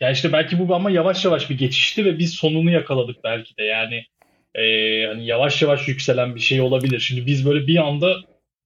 yani 0.00 0.12
işte 0.12 0.32
belki 0.32 0.58
bu 0.58 0.74
ama 0.74 0.90
yavaş 0.90 1.24
yavaş 1.24 1.50
bir 1.50 1.58
geçişti 1.58 2.04
ve 2.04 2.18
biz 2.18 2.34
sonunu 2.34 2.70
yakaladık 2.70 3.16
belki 3.24 3.56
de 3.56 3.64
yani 3.64 4.04
e, 4.54 4.62
hani 5.06 5.26
yavaş 5.26 5.62
yavaş 5.62 5.88
yükselen 5.88 6.34
bir 6.34 6.40
şey 6.40 6.60
olabilir. 6.60 7.00
Şimdi 7.00 7.26
biz 7.26 7.46
böyle 7.46 7.66
bir 7.66 7.76
anda 7.76 8.16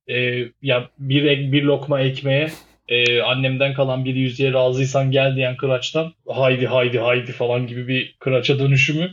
e, 0.09 0.45
ya 0.63 0.91
bir 0.99 1.53
bir 1.53 1.63
lokma 1.63 2.01
ekmeğe 2.01 2.51
e, 2.89 3.21
annemden 3.21 3.75
kalan 3.75 4.05
bir 4.05 4.15
yüzeye 4.15 4.53
razıysan 4.53 5.11
gel 5.11 5.37
diyen 5.37 5.57
kıraçtan 5.57 6.13
haydi 6.29 6.67
haydi 6.67 6.99
haydi 6.99 7.33
falan 7.33 7.67
gibi 7.67 7.89
bir 7.89 8.17
kıraça 8.19 8.59
dönüşümü 8.59 9.11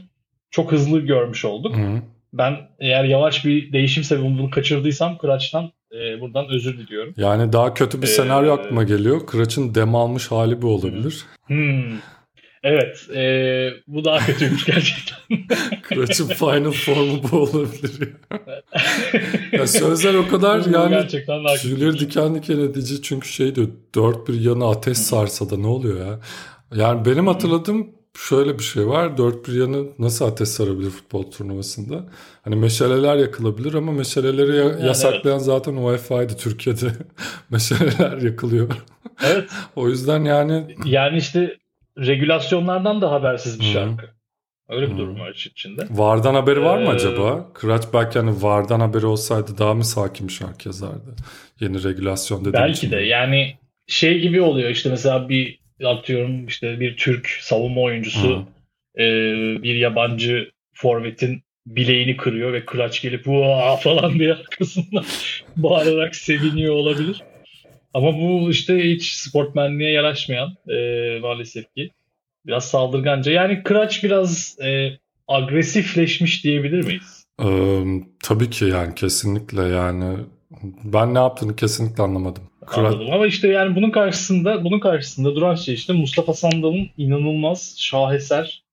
çok 0.52 0.72
hızlı 0.72 1.00
görmüş 1.00 1.46
olduk. 1.46 1.78
Hı. 1.78 2.02
Ben 2.34 2.58
eğer 2.80 3.04
yavaş 3.04 3.46
bir 3.46 3.74
değişim 3.74 4.04
sebebi 4.04 4.26
bunu 4.26 4.50
kaçırdıysam 4.50 5.18
Kıraç'tan 5.18 5.72
e, 5.92 6.22
buradan 6.22 6.46
özür 6.50 6.78
diliyorum. 6.78 7.14
Yani 7.18 7.54
daha 7.54 7.74
kötü 7.74 7.98
bir 8.02 8.08
ee, 8.08 8.10
senaryo 8.10 8.54
aklıma 8.54 8.84
geliyor. 8.84 9.28
Kıraç'ın 9.28 9.76
dem 9.76 9.96
almış 9.96 10.32
hali 10.32 10.62
bu 10.62 10.68
olabilir. 10.68 11.26
Hmm. 11.48 11.98
Evet. 12.64 13.10
E, 13.16 13.24
bu 13.88 14.06
daha 14.06 14.26
kötüymüş 14.26 14.66
gerçekten. 14.66 15.18
Kıraç'ın 15.82 16.28
final 16.28 16.72
formu 16.72 17.22
bu 17.32 17.38
olabilir. 17.38 18.10
ya 19.52 19.68
sözler 19.68 20.14
o 20.14 20.28
kadar 20.28 20.66
bu 20.66 20.70
yani 20.70 21.08
tüyleri 21.62 22.00
diken 22.00 22.36
diken 22.36 22.60
edici 22.60 23.02
çünkü 23.02 23.28
şey 23.28 23.56
diyor 23.56 23.68
dört 23.96 24.28
bir 24.28 24.42
yana 24.42 24.70
ateş 24.70 24.98
sarsa 24.98 25.50
da 25.50 25.58
ne 25.58 25.68
oluyor 25.68 26.08
ya. 26.08 26.20
Yani 26.76 27.06
benim 27.06 27.28
hatırladığım 27.28 27.88
şöyle 28.18 28.60
bir 28.60 28.64
şey 28.64 28.88
var. 28.88 29.18
Dört 29.18 29.48
bir 29.48 29.54
yanı 29.54 29.88
nasıl 30.00 30.26
ateş 30.26 30.50
sarabilir 30.50 30.90
futbol 30.90 31.32
turnuvasında? 31.32 32.06
Hani 32.44 32.56
meşaleler 32.56 33.18
yakılabilir 33.18 33.74
ama 33.74 33.92
meşaleleri 33.92 34.56
ya- 34.56 34.64
yani 34.64 34.86
yasaklayan 34.86 35.38
evet. 35.38 35.46
zaten 35.46 35.76
UEFA'ydı 35.76 36.34
Türkiye'de. 36.38 36.92
meşaleler 37.50 38.18
yakılıyor. 38.18 38.68
Evet. 39.24 39.50
o 39.76 39.90
yüzden 39.90 40.24
yani... 40.24 40.76
Yani 40.86 41.18
işte 41.18 41.58
regülasyonlardan 41.98 43.02
da 43.02 43.12
habersiz 43.12 43.60
bir 43.60 43.66
şarkı. 43.66 44.10
Öyle 44.70 44.92
bir 44.92 44.98
durum 44.98 45.20
var 45.20 45.50
içinde. 45.52 45.82
Vardan 45.90 46.34
haberi 46.34 46.64
var 46.64 46.78
mı 46.78 46.86
ee, 46.86 46.90
acaba? 46.90 47.54
Kıraç 47.54 47.84
belki 47.94 48.20
hani 48.20 48.44
Vardan 48.44 48.80
haberi 48.80 49.06
olsaydı 49.06 49.58
daha 49.58 49.74
mı 49.74 49.86
sakin 49.86 50.28
bir 50.28 50.34
şarkı 50.34 50.68
yazardı? 50.70 51.16
Yeni 51.60 51.84
regülasyon 51.84 52.40
dediğim 52.40 52.54
Belki 52.54 52.78
için. 52.78 52.92
de 52.92 52.96
yani 52.96 53.58
şey 53.88 54.20
gibi 54.20 54.42
oluyor 54.42 54.70
işte 54.70 54.90
mesela 54.90 55.30
bir 55.30 55.60
atıyorum 55.86 56.48
işte 56.48 56.80
bir 56.80 56.98
Türk 56.98 57.28
savunma 57.28 57.82
oyuncusu 57.82 58.46
e, 58.98 59.04
bir 59.64 59.76
yabancı 59.76 60.52
forvetin 60.74 61.44
bileğini 61.66 62.18
kırıyor 62.18 62.54
ve 62.54 62.66
Kıraç 62.66 63.02
gelip 63.02 63.28
Vaa! 63.28 63.76
falan 63.76 64.20
diye 64.20 64.34
arkasından 64.34 65.06
bağırarak 65.56 66.16
seviniyor 66.16 66.76
olabilir. 66.76 67.22
Ama 67.94 68.18
bu 68.18 68.52
işte 68.52 68.90
hiç 68.90 69.14
sportmenliğe 69.14 69.92
yaraşmayan 69.92 70.50
e, 70.68 71.20
maalesef 71.20 71.76
ki. 71.76 71.92
Biraz 72.46 72.70
saldırganca. 72.70 73.32
Yani 73.32 73.64
Kıraç 73.64 74.04
biraz 74.04 74.58
e, 74.64 74.90
agresifleşmiş 75.28 76.44
diyebilir 76.44 76.86
miyiz? 76.86 77.26
Ee, 77.44 77.84
tabii 78.24 78.50
ki 78.50 78.66
yani 78.66 78.96
kesinlikle 78.96 79.62
yani 79.62 80.18
ben 80.84 81.14
ne 81.14 81.20
yaptığını 81.20 81.56
kesinlikle 81.56 82.04
anlamadım. 82.04 82.44
Kıraç... 82.66 82.94
Anladım 82.94 83.14
ama 83.14 83.28
işte 83.28 83.48
yani 83.48 83.76
bunun 83.76 83.92
karşısında 83.92 84.64
bunun 84.64 84.80
karşısında 84.80 85.36
duran 85.36 85.56
şey 85.56 85.74
işte 85.74 85.94
Mustafa 85.94 86.34
Sandal'ın 86.34 86.90
inanılmaz 86.98 87.76
şaheser 87.78 88.64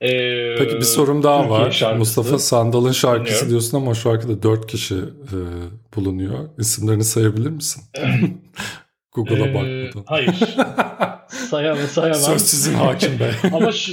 ee, 0.00 0.54
Peki 0.58 0.76
bir 0.76 0.82
sorum 0.82 1.22
daha 1.22 1.40
Türkiye 1.40 1.58
var. 1.60 1.70
Şarkısı. 1.70 1.98
Mustafa 1.98 2.38
Sandal'ın 2.38 2.92
şarkısı 2.92 3.24
Dinliyorum. 3.24 3.50
diyorsun 3.50 3.76
ama 3.76 3.90
o 3.90 3.94
şarkıda 3.94 4.42
dört 4.42 4.66
kişi 4.66 4.94
e, 4.94 5.38
bulunuyor. 5.96 6.48
İsimlerini 6.58 7.04
sayabilir 7.04 7.50
misin? 7.50 7.82
Google'a 9.12 9.46
ee, 9.46 9.54
bakmadan. 9.54 10.04
Hayır. 10.06 10.34
sayamam, 11.28 11.86
sayamam. 11.86 12.20
Söz 12.20 12.42
sizin 12.42 12.74
hakim 12.74 13.20
bey. 13.20 13.30
ama 13.52 13.72
şu, 13.72 13.92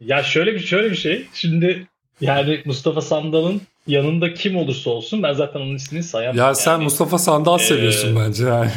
ya 0.00 0.22
şöyle 0.22 0.54
bir 0.54 0.60
şöyle 0.60 0.90
bir 0.90 0.96
şey. 0.96 1.26
Şimdi 1.34 1.86
yani 2.20 2.62
Mustafa 2.64 3.00
Sandal'ın 3.00 3.60
yanında 3.86 4.34
kim 4.34 4.56
olursa 4.56 4.90
olsun 4.90 5.22
ben 5.22 5.32
zaten 5.32 5.60
onun 5.60 5.74
ismini 5.74 6.02
sayamam. 6.02 6.36
Ya 6.36 6.54
sen 6.54 6.72
yani. 6.72 6.84
Mustafa 6.84 7.18
Sandal 7.18 7.60
ee, 7.60 7.62
seviyorsun 7.62 8.16
bence 8.16 8.44
yani. 8.44 8.70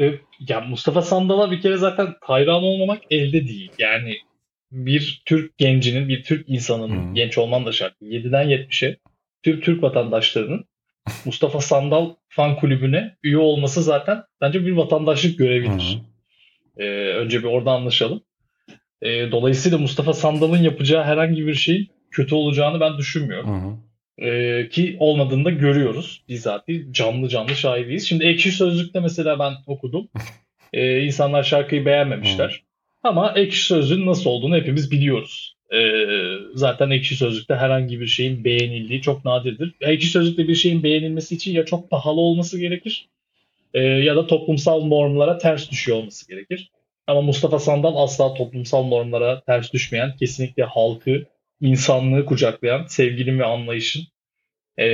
e, 0.00 0.18
ya 0.48 0.60
Mustafa 0.60 1.02
Sandal'a 1.02 1.50
bir 1.50 1.60
kere 1.60 1.76
zaten 1.76 2.14
hayran 2.20 2.62
olmamak 2.62 3.02
elde 3.10 3.48
değil. 3.48 3.70
Yani 3.78 4.14
bir 4.72 5.22
Türk 5.26 5.58
gencinin, 5.58 6.08
bir 6.08 6.22
Türk 6.22 6.48
insanının, 6.48 7.06
hmm. 7.06 7.14
genç 7.14 7.38
olman 7.38 7.66
da 7.66 7.72
şart. 7.72 7.94
7'den 8.02 8.48
70'e 8.48 8.96
Türk 9.42 9.62
Türk 9.62 9.82
vatandaşlarının 9.82 10.64
Mustafa 11.24 11.60
Sandal 11.60 12.14
fan 12.28 12.56
kulübüne 12.56 13.16
üye 13.22 13.38
olması 13.38 13.82
zaten 13.82 14.22
bence 14.40 14.66
bir 14.66 14.72
vatandaşlık 14.72 15.38
görevidir. 15.38 15.98
Ee, 16.76 16.84
önce 16.92 17.38
bir 17.38 17.48
orada 17.48 17.70
anlaşalım. 17.70 18.22
Ee, 19.02 19.30
dolayısıyla 19.30 19.78
Mustafa 19.78 20.12
Sandal'ın 20.12 20.62
yapacağı 20.62 21.04
herhangi 21.04 21.46
bir 21.46 21.54
şey 21.54 21.88
kötü 22.10 22.34
olacağını 22.34 22.80
ben 22.80 22.98
düşünmüyorum. 22.98 23.80
Ee, 24.18 24.68
ki 24.68 24.96
olmadığını 24.98 25.44
da 25.44 25.50
görüyoruz. 25.50 26.22
Bizzat 26.28 26.68
canlı 26.90 27.28
canlı 27.28 27.56
şahidiyiz. 27.56 28.08
Şimdi 28.08 28.24
Ekşi 28.24 28.52
Sözlük'te 28.52 29.00
mesela 29.00 29.38
ben 29.38 29.52
okudum. 29.66 30.08
Ee, 30.74 31.00
insanlar 31.00 31.42
şarkıyı 31.42 31.86
beğenmemişler. 31.86 32.62
Ama 33.02 33.32
Ekşi 33.36 33.64
Sözlük'ün 33.64 34.06
nasıl 34.06 34.30
olduğunu 34.30 34.56
hepimiz 34.56 34.90
biliyoruz. 34.90 35.56
Ee, 35.74 35.78
zaten 36.54 36.90
Ekşi 36.90 37.16
Sözlük'te 37.16 37.54
herhangi 37.54 38.00
bir 38.00 38.06
şeyin 38.06 38.44
beğenildiği 38.44 39.02
çok 39.02 39.24
nadirdir. 39.24 39.74
Ekşi 39.80 40.08
Sözlük'te 40.08 40.48
bir 40.48 40.54
şeyin 40.54 40.82
beğenilmesi 40.82 41.34
için 41.34 41.52
ya 41.52 41.64
çok 41.64 41.90
pahalı 41.90 42.20
olması 42.20 42.60
gerekir 42.60 43.08
e, 43.74 43.80
ya 43.80 44.16
da 44.16 44.26
toplumsal 44.26 44.84
normlara 44.84 45.38
ters 45.38 45.70
düşüyor 45.70 45.98
olması 45.98 46.28
gerekir. 46.28 46.70
Ama 47.06 47.20
Mustafa 47.20 47.58
Sandal 47.58 47.96
asla 47.96 48.34
toplumsal 48.34 48.84
normlara 48.84 49.40
ters 49.40 49.72
düşmeyen, 49.72 50.16
kesinlikle 50.16 50.64
halkı, 50.64 51.24
insanlığı 51.60 52.24
kucaklayan, 52.24 52.86
sevginin 52.86 53.38
ve 53.38 53.44
anlayışın 53.44 54.02
e, 54.78 54.86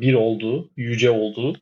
bir 0.00 0.14
olduğu, 0.14 0.70
yüce 0.76 1.10
olduğu 1.10 1.56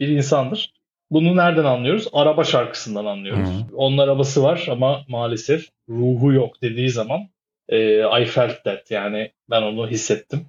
bir 0.00 0.08
insandır. 0.08 0.72
Bunu 1.12 1.36
nereden 1.36 1.64
anlıyoruz? 1.64 2.08
Araba 2.12 2.44
şarkısından 2.44 3.04
anlıyoruz. 3.04 3.48
Hı. 3.48 3.76
Onun 3.76 3.98
arabası 3.98 4.42
var 4.42 4.66
ama 4.70 5.04
maalesef 5.08 5.68
ruhu 5.88 6.32
yok 6.32 6.62
dediği 6.62 6.90
zaman 6.90 7.20
e, 7.68 7.98
I 8.22 8.24
felt 8.24 8.64
that 8.64 8.90
yani 8.90 9.30
ben 9.50 9.62
onu 9.62 9.88
hissettim. 9.88 10.46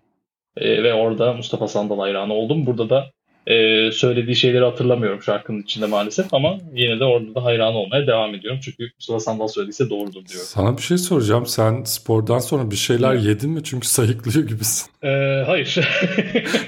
E, 0.57 0.83
ve 0.83 0.93
orada 0.93 1.33
Mustafa 1.33 1.67
Sandal 1.67 1.99
hayranı 1.99 2.33
oldum. 2.33 2.65
Burada 2.65 2.89
da 2.89 3.11
e, 3.47 3.91
söylediği 3.91 4.35
şeyleri 4.35 4.63
hatırlamıyorum 4.63 5.21
şarkının 5.21 5.61
içinde 5.61 5.85
maalesef 5.85 6.33
ama 6.33 6.57
yine 6.73 6.99
de 6.99 7.03
orada 7.03 7.35
da 7.35 7.43
hayran 7.43 7.75
olmaya 7.75 8.07
devam 8.07 8.35
ediyorum. 8.35 8.59
Çünkü 8.63 8.91
Mustafa 8.95 9.19
Sandal 9.19 9.47
söylediyse 9.47 9.89
doğrudur 9.89 10.25
diyorum. 10.25 10.47
Sana 10.47 10.77
bir 10.77 10.81
şey 10.81 10.97
soracağım. 10.97 11.45
Sen 11.45 11.83
spordan 11.83 12.39
sonra 12.39 12.71
bir 12.71 12.75
şeyler 12.75 13.13
yedin 13.13 13.49
mi? 13.49 13.63
Çünkü 13.63 13.87
sayıklıyor 13.87 14.47
gibisin. 14.47 14.91
Ee, 15.03 15.43
hayır. 15.45 15.79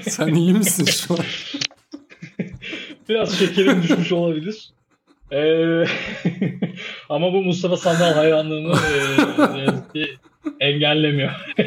Sen 0.02 0.34
iyi 0.34 0.52
misin 0.52 0.84
şu 0.84 1.14
an? 1.14 1.20
Biraz 3.08 3.38
şekerim 3.38 3.82
düşmüş 3.82 4.12
olabilir. 4.12 4.70
Ee, 5.32 5.84
ama 7.08 7.32
bu 7.32 7.42
Mustafa 7.42 7.76
Sandal 7.76 8.12
hayranlığını 8.14 8.74
e, 9.94 10.00
engellemiyor. 10.60 11.30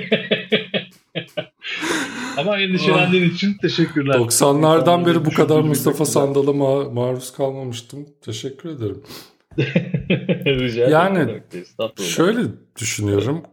Ama 2.38 2.58
endişelendiğin 2.58 3.30
için 3.30 3.58
teşekkürler. 3.62 4.16
90'lardan 4.16 5.06
beri 5.06 5.26
bu 5.26 5.32
kadar 5.32 5.60
Mustafa 5.60 6.06
Sandal'a 6.06 6.52
ma- 6.52 6.94
maruz 6.94 7.34
kalmamıştım. 7.34 8.06
Teşekkür 8.22 8.70
ederim. 8.70 9.04
Rica 10.46 10.90
yani 10.90 11.42
şöyle 12.02 12.42
düşünüyorum. 12.80 13.44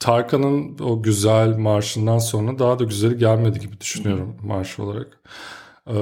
Tarkan'ın 0.00 0.78
o 0.78 1.02
güzel 1.02 1.56
marşından 1.56 2.18
sonra 2.18 2.58
daha 2.58 2.78
da 2.78 2.84
güzeli 2.84 3.18
gelmedi 3.18 3.60
gibi 3.60 3.80
düşünüyorum 3.80 4.36
marş 4.42 4.78
olarak. 4.78 5.20
Ee, 5.88 5.94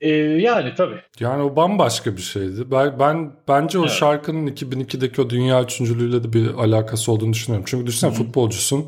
ee, 0.00 0.10
yani 0.18 0.74
tabii. 0.76 1.00
Yani 1.20 1.42
o 1.42 1.56
bambaşka 1.56 2.16
bir 2.16 2.22
şeydi. 2.22 2.70
Ben, 2.70 2.98
ben 2.98 3.32
bence 3.48 3.78
o 3.78 3.82
evet. 3.82 3.92
şarkının 3.92 4.46
2002'deki 4.46 5.22
o 5.22 5.30
dünya 5.30 5.62
üçüncülüğüyle 5.62 6.24
de 6.24 6.32
bir 6.32 6.54
alakası 6.54 7.12
olduğunu 7.12 7.32
düşünüyorum. 7.32 7.64
Çünkü 7.68 7.86
düşünsene 7.86 8.10
Hı-hı. 8.10 8.18
futbolcusun. 8.18 8.86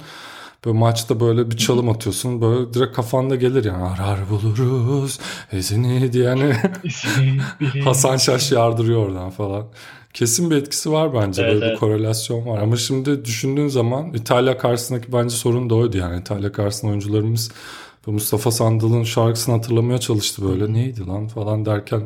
Böyle 0.65 0.79
maçta 0.79 1.21
böyle 1.21 1.51
bir 1.51 1.57
çalım 1.57 1.89
atıyorsun. 1.89 2.41
Böyle 2.41 2.75
direkt 2.75 2.97
kafanda 2.97 3.37
gelir 3.37 3.65
yani. 3.65 3.85
Arar 3.85 4.19
buluruz 4.31 5.21
ezini 5.53 6.13
diye 6.13 6.25
yani. 6.25 6.53
Hasan 7.85 8.17
Şaş 8.17 8.53
yardırıyor 8.53 9.07
oradan 9.07 9.31
falan. 9.31 9.65
Kesin 10.15 10.51
bir 10.51 10.57
etkisi 10.57 10.93
var 10.93 11.15
bence. 11.15 11.43
Evet, 11.43 11.55
böyle 11.55 11.65
evet. 11.65 11.75
bir 11.75 11.81
korelasyon 11.81 12.47
var. 12.47 12.63
Ama 12.63 12.77
şimdi 12.77 13.25
düşündüğün 13.25 13.69
zaman 13.69 14.15
İtalya 14.15 14.59
karşısındaki 14.59 15.13
bence 15.13 15.37
sorun 15.37 15.71
da 15.71 15.75
oydu 15.75 15.97
yani. 15.97 16.21
İtalya 16.21 16.53
karşısında 16.53 16.91
oyuncularımız 16.91 17.51
Mustafa 18.13 18.51
Sandal'ın 18.51 19.03
şarkısını 19.03 19.55
hatırlamaya 19.55 19.99
çalıştı 19.99 20.43
böyle. 20.49 20.73
Neydi 20.73 21.07
lan 21.07 21.29
falan 21.29 21.67
derken 21.67 22.03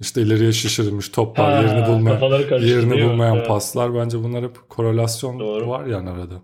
işte 0.00 0.22
ileriye 0.22 0.52
şişirilmiş 0.52 1.08
toplar, 1.08 1.52
ha, 1.52 1.62
yerini 1.62 1.88
bulmayan 1.88 2.60
yerini 2.60 3.04
bulmayan 3.04 3.36
evet. 3.36 3.48
paslar 3.48 3.94
bence 3.94 4.24
bunlar 4.24 4.44
hep 4.44 4.68
korelasyon 4.68 5.40
Doğru. 5.40 5.68
var 5.68 5.86
yani 5.86 6.10
arada. 6.10 6.34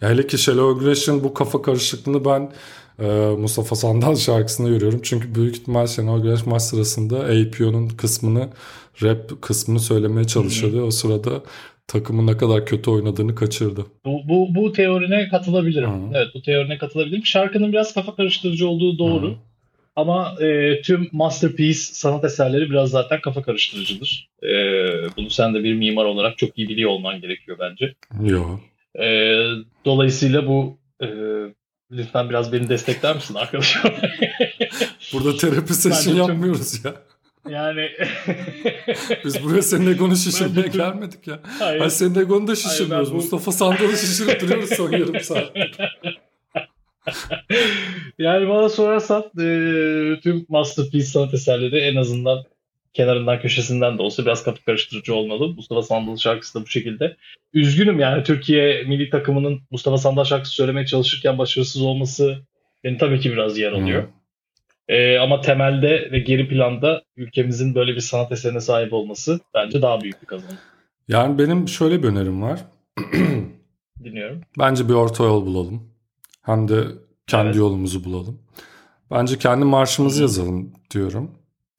Ya 0.00 0.08
hele 0.08 0.26
ki 0.26 0.38
Shallow 0.38 0.80
Aggression 0.80 1.24
bu 1.24 1.34
kafa 1.34 1.62
karışıklığını 1.62 2.24
ben 2.24 2.52
e, 2.98 3.34
Mustafa 3.38 3.76
Sandal 3.76 4.16
şarkısında 4.16 4.68
görüyorum. 4.68 5.00
Çünkü 5.02 5.34
büyük 5.34 5.56
ihtimal 5.56 5.86
Shallow 5.86 6.18
Aggression 6.18 6.52
maç 6.52 6.62
sırasında 6.62 7.16
APO'nun 7.18 7.88
kısmını 7.88 8.48
rap 9.02 9.42
kısmını 9.42 9.80
söylemeye 9.80 10.26
çalışıyordu. 10.26 10.76
Hı-hı. 10.76 10.84
O 10.84 10.90
sırada 10.90 11.42
takımın 11.86 12.26
ne 12.26 12.36
kadar 12.36 12.66
kötü 12.66 12.90
oynadığını 12.90 13.34
kaçırdı. 13.34 13.86
Bu, 14.04 14.28
bu, 14.28 14.54
bu 14.54 14.72
teorine 14.72 15.28
katılabilirim. 15.28 15.90
Hı. 15.90 16.10
Evet 16.14 16.28
bu 16.34 16.42
teorine 16.42 16.78
katılabilirim. 16.78 17.26
Şarkının 17.26 17.72
biraz 17.72 17.94
kafa 17.94 18.14
karıştırıcı 18.14 18.68
olduğu 18.68 18.98
doğru. 18.98 19.30
Hı. 19.30 19.34
Ama 19.96 20.36
e, 20.40 20.80
tüm 20.82 21.08
masterpiece 21.12 21.78
sanat 21.78 22.24
eserleri 22.24 22.70
biraz 22.70 22.90
zaten 22.90 23.20
kafa 23.20 23.42
karıştırıcıdır. 23.42 24.28
E, 24.42 24.48
bunu 25.16 25.30
sen 25.30 25.54
de 25.54 25.64
bir 25.64 25.74
mimar 25.74 26.04
olarak 26.04 26.38
çok 26.38 26.58
iyi 26.58 26.68
biliyor 26.68 26.90
olman 26.90 27.20
gerekiyor 27.20 27.56
bence. 27.60 27.94
Yok. 28.22 28.60
E, 29.00 29.36
dolayısıyla 29.84 30.46
bu 30.46 30.78
e, 31.02 31.06
lütfen 31.90 32.28
biraz 32.28 32.52
beni 32.52 32.68
destekler 32.68 33.14
misin 33.14 33.34
arkadaşım? 33.34 33.82
Burada 35.12 35.36
terapi 35.36 35.74
session 35.74 36.14
yapmıyoruz 36.14 36.84
ya. 36.84 36.94
Yani 37.50 37.90
biz 39.24 39.44
buraya 39.44 39.62
senin 39.62 39.92
egonu 39.92 40.16
şişirmeye 40.16 40.70
tüm... 40.70 40.72
gelmedik 40.72 41.26
ya. 41.26 41.40
Hayır. 41.58 41.78
Hayır 41.78 41.90
senin 41.90 42.14
egonu 42.14 42.46
da 42.46 42.56
şişirmiyoruz. 42.56 43.08
Hayır, 43.08 43.10
bu... 43.10 43.16
Mustafa 43.16 43.52
Sandal'ı 43.52 43.96
şişirip 43.96 44.40
duruyoruz 44.40 44.70
son 44.70 44.92
yarım 44.92 45.20
saat. 45.20 45.52
yani 48.18 48.48
bana 48.48 48.68
sorarsan 48.68 49.22
e, 49.22 50.20
tüm 50.20 50.46
Masterpiece 50.48 51.06
sanat 51.06 51.34
eserleri 51.34 51.78
en 51.78 51.96
azından 51.96 52.44
kenarından 52.94 53.40
köşesinden 53.40 53.98
de 53.98 54.02
olsa 54.02 54.24
biraz 54.24 54.44
kafa 54.44 54.64
karıştırıcı 54.64 55.14
olmalı. 55.14 55.48
Mustafa 55.48 55.82
Sandal 55.82 56.16
şarkısı 56.16 56.60
da 56.60 56.64
bu 56.64 56.68
şekilde. 56.68 57.16
Üzgünüm 57.54 58.00
yani 58.00 58.22
Türkiye 58.22 58.82
milli 58.82 59.10
takımının 59.10 59.60
Mustafa 59.70 59.98
Sandal 59.98 60.24
şarkısı 60.24 60.54
söylemeye 60.54 60.86
çalışırken 60.86 61.38
başarısız 61.38 61.82
olması 61.82 62.38
beni 62.84 62.98
tabii 62.98 63.20
ki 63.20 63.32
biraz 63.32 63.58
yer 63.58 63.72
alıyor. 63.72 64.02
Hmm. 64.02 64.21
E, 64.88 65.18
ama 65.18 65.40
temelde 65.40 66.08
ve 66.12 66.18
geri 66.18 66.48
planda 66.48 67.02
ülkemizin 67.16 67.74
böyle 67.74 67.94
bir 67.94 68.00
sanat 68.00 68.32
eserine 68.32 68.60
sahip 68.60 68.92
olması 68.92 69.40
bence 69.54 69.82
daha 69.82 70.00
büyük 70.00 70.22
bir 70.22 70.26
kazanım. 70.26 70.58
Yani 71.08 71.38
benim 71.38 71.68
şöyle 71.68 72.02
bir 72.02 72.08
önerim 72.08 72.42
var. 72.42 72.60
Dinliyorum. 74.04 74.40
Bence 74.58 74.88
bir 74.88 74.94
orta 74.94 75.24
yol 75.24 75.46
bulalım. 75.46 75.82
Hem 76.42 76.68
de 76.68 76.84
kendi 77.26 77.46
evet. 77.46 77.56
yolumuzu 77.56 78.04
bulalım. 78.04 78.38
Bence 79.10 79.38
kendi 79.38 79.64
marşımızı 79.64 80.22
yazalım 80.22 80.72
diyorum. 80.90 81.30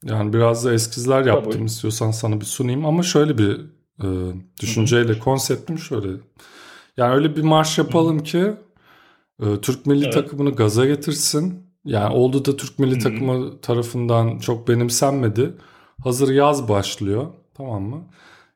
Yani 0.04 0.34
biraz 0.34 0.66
da 0.66 0.74
eskizler 0.74 1.26
yaptım 1.26 1.52
Tabii. 1.52 1.64
istiyorsan 1.64 2.12
sana 2.12 2.40
bir 2.40 2.46
sunayım 2.46 2.86
ama 2.86 3.04
şöyle 3.04 3.38
bir 3.38 3.62
e, 4.04 4.08
düşünceyle 4.62 5.20
konseptim 5.20 5.80
şöyle. 5.80 6.08
Yani 6.98 7.16
öyle 7.16 7.36
bir 7.36 7.42
marş 7.42 7.78
yapalım 7.78 8.24
ki 8.24 8.52
e, 9.42 9.62
Türk 9.62 9.86
milli 9.86 10.04
evet. 10.04 10.14
takımını 10.14 10.52
gaza 10.52 10.86
getirsin 10.86 11.73
yani 11.86 12.16
oldu 12.16 12.46
da 12.46 12.58
Türk 12.58 12.80
milli 12.80 13.00
takımı 13.00 13.62
tarafından 13.62 14.40
çok 14.40 14.68
benimsenmedi. 14.68 15.54
Hazır 16.04 16.34
yaz 16.34 16.70
başlıyor 16.70 17.28
tamam 17.54 17.84
mı? 17.84 18.08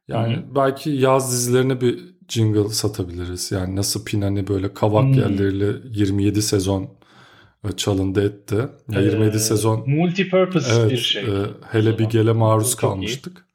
Yani 0.07 0.35
Hı-hı. 0.35 0.55
belki 0.55 0.89
yaz 0.89 1.31
dizilerine 1.31 1.81
bir 1.81 2.15
jingle 2.29 2.69
satabiliriz. 2.69 3.51
Yani 3.51 3.75
nasıl 3.75 4.05
Pinani 4.05 4.47
böyle 4.47 4.73
kavak 4.73 5.05
Hı-hı. 5.05 5.19
yerleriyle 5.19 5.73
27 5.89 6.41
sezon 6.41 6.89
e, 7.63 7.71
çalındı 7.71 8.25
etti. 8.25 8.55
Ya 8.91 9.01
27 9.01 9.35
ee, 9.35 9.39
sezon. 9.39 9.89
Multipurpose 9.89 10.75
evet, 10.79 10.91
bir 10.91 10.97
şey. 10.97 11.23
E, 11.23 11.45
hele 11.71 11.99
bir 11.99 12.05
gele 12.05 12.31
maruz 12.31 12.71
çok 12.71 12.79
kalmıştık. 12.79 13.37
Iyi. 13.37 13.47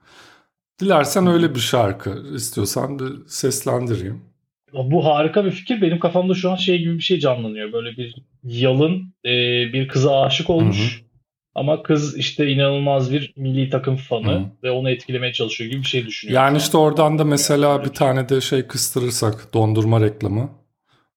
Dilersen 0.80 1.26
öyle 1.26 1.54
bir 1.54 1.60
şarkı 1.60 2.22
istiyorsan 2.34 2.98
da 2.98 3.04
seslendireyim. 3.26 4.31
Bu 4.72 5.04
harika 5.04 5.44
bir 5.44 5.50
fikir. 5.50 5.82
Benim 5.82 5.98
kafamda 5.98 6.34
şu 6.34 6.50
an 6.50 6.56
şey 6.56 6.78
gibi 6.78 6.94
bir 6.94 7.02
şey 7.02 7.18
canlanıyor. 7.18 7.72
Böyle 7.72 7.96
bir 7.96 8.14
yalın 8.44 9.14
e, 9.24 9.30
bir 9.72 9.88
kıza 9.88 10.20
aşık 10.20 10.50
olmuş. 10.50 10.96
Hı 10.98 11.02
hı. 11.02 11.12
Ama 11.54 11.82
kız 11.82 12.16
işte 12.16 12.48
inanılmaz 12.50 13.12
bir 13.12 13.32
milli 13.36 13.70
takım 13.70 13.96
fanı 13.96 14.32
Hı. 14.32 14.44
ve 14.62 14.70
onu 14.70 14.90
etkilemeye 14.90 15.32
çalışıyor 15.32 15.70
gibi 15.70 15.80
bir 15.80 15.86
şey 15.86 16.06
düşünüyorum. 16.06 16.44
Yani 16.44 16.58
işte 16.58 16.76
oradan 16.76 17.18
da 17.18 17.24
mesela 17.24 17.84
bir 17.84 17.88
tane 17.88 18.28
de 18.28 18.40
şey 18.40 18.62
kıstırırsak 18.62 19.54
dondurma 19.54 20.00
reklamı 20.00 20.50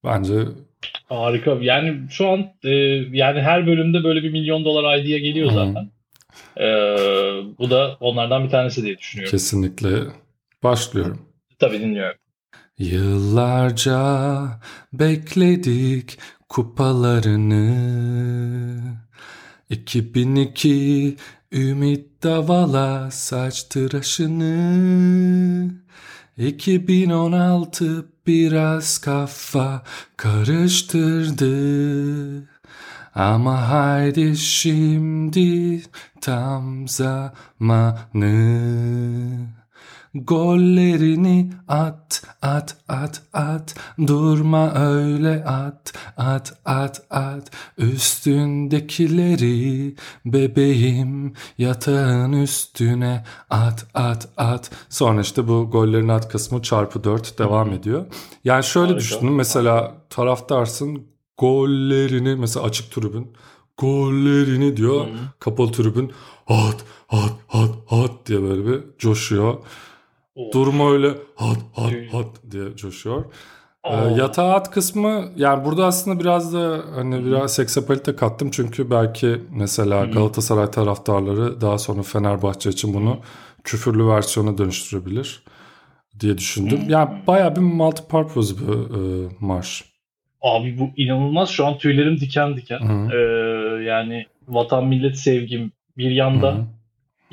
bence 0.03 0.33
harika. 1.09 1.57
Yani 1.61 1.97
şu 2.09 2.29
an 2.29 2.39
e, 2.63 2.69
yani 3.11 3.41
her 3.41 3.67
bölümde 3.67 4.03
böyle 4.03 4.23
bir 4.23 4.31
milyon 4.31 4.65
dolar 4.65 4.97
idea 4.97 5.17
geliyor 5.17 5.51
Hı. 5.51 5.53
zaten. 5.53 5.91
Ee, 6.57 6.65
bu 7.59 7.69
da 7.69 7.97
onlardan 7.99 8.43
bir 8.43 8.49
tanesi 8.49 8.83
diye 8.83 8.97
düşünüyorum. 8.97 9.31
Kesinlikle. 9.31 9.89
Başlıyorum. 10.63 11.21
Tabii 11.59 11.79
dinliyorum. 11.79 12.17
Yıllarca 12.79 14.59
bekledik 14.93 16.19
kupalarını. 16.49 17.75
2002 19.69 21.17
ümit 21.51 22.23
davala 22.23 23.11
saç 23.11 23.63
tıraşını. 23.63 24.55
2016 26.37 28.05
biraz 28.27 28.97
kafa 28.97 29.83
karıştırdı. 30.17 31.45
Ama 33.15 33.69
haydi 33.69 34.37
şimdi 34.37 35.81
tam 36.21 36.87
zamanı 36.87 38.35
Gollerini 40.15 41.51
at, 41.67 42.23
at, 42.41 42.75
at, 42.87 43.21
at. 43.33 43.75
Durma 44.07 44.73
öyle 44.75 45.45
at, 45.45 45.93
at, 46.17 46.53
at, 46.65 47.01
at. 47.09 47.51
Üstündekileri 47.77 49.95
bebeğim 50.25 51.33
yatağın 51.57 52.31
üstüne 52.31 53.23
at, 53.49 53.85
at, 53.93 54.27
at. 54.37 54.71
Sonra 54.89 55.21
işte 55.21 55.47
bu 55.47 55.69
gollerin 55.71 56.07
at 56.07 56.29
kısmı 56.29 56.61
çarpı 56.61 57.03
4 57.03 57.39
devam 57.39 57.73
ediyor. 57.73 58.05
Yani 58.43 58.63
şöyle 58.63 58.87
Harika. 58.87 58.99
düşünün 58.99 59.33
mesela 59.33 59.95
taraftarsın 60.09 61.07
gollerini 61.37 62.35
mesela 62.35 62.65
açık 62.65 62.91
tribün 62.91 63.31
gollerini 63.77 64.77
diyor. 64.77 65.05
Hı. 65.05 65.09
Kapalı 65.39 65.71
tribün 65.71 66.11
at 66.47 66.85
at 67.09 67.33
at 67.49 67.69
at 67.89 68.11
diye 68.25 68.41
böyle 68.41 68.67
bir 68.67 68.83
coşuyor. 68.97 69.57
Durma 70.53 70.91
öyle 70.91 71.07
hat 71.35 71.57
hat 71.73 71.93
hat 72.11 72.51
diye 72.51 72.75
coşuyor. 72.75 73.25
Ee, 73.85 73.95
yatağa 73.95 74.53
at 74.53 74.71
kısmı 74.71 75.25
yani 75.35 75.65
burada 75.65 75.85
aslında 75.85 76.19
biraz 76.19 76.53
da 76.53 76.81
hani 76.95 77.25
biraz 77.25 77.53
seksapalite 77.53 78.15
kattım. 78.15 78.49
Çünkü 78.51 78.91
belki 78.91 79.41
mesela 79.51 80.05
Galatasaray 80.05 80.71
taraftarları 80.71 81.61
daha 81.61 81.77
sonra 81.77 82.03
Fenerbahçe 82.03 82.69
için 82.69 82.93
bunu 82.93 83.19
küfürlü 83.63 84.07
versiyona 84.07 84.57
dönüştürebilir 84.57 85.43
diye 86.19 86.37
düşündüm. 86.37 86.79
Yani 86.89 87.09
bayağı 87.27 87.55
bir 87.55 87.61
multi-purpose 87.61 88.55
bir 88.57 88.95
e, 88.95 89.29
marş. 89.39 89.83
Abi 90.41 90.79
bu 90.79 90.89
inanılmaz. 90.97 91.49
Şu 91.49 91.65
an 91.65 91.77
tüylerim 91.77 92.19
diken 92.19 92.57
diken. 92.57 93.09
Ee, 93.13 93.17
yani 93.83 94.25
vatan 94.47 94.85
millet 94.85 95.17
sevgim 95.17 95.71
bir 95.97 96.11
yanda. 96.11 96.51
Hı-hı 96.51 96.74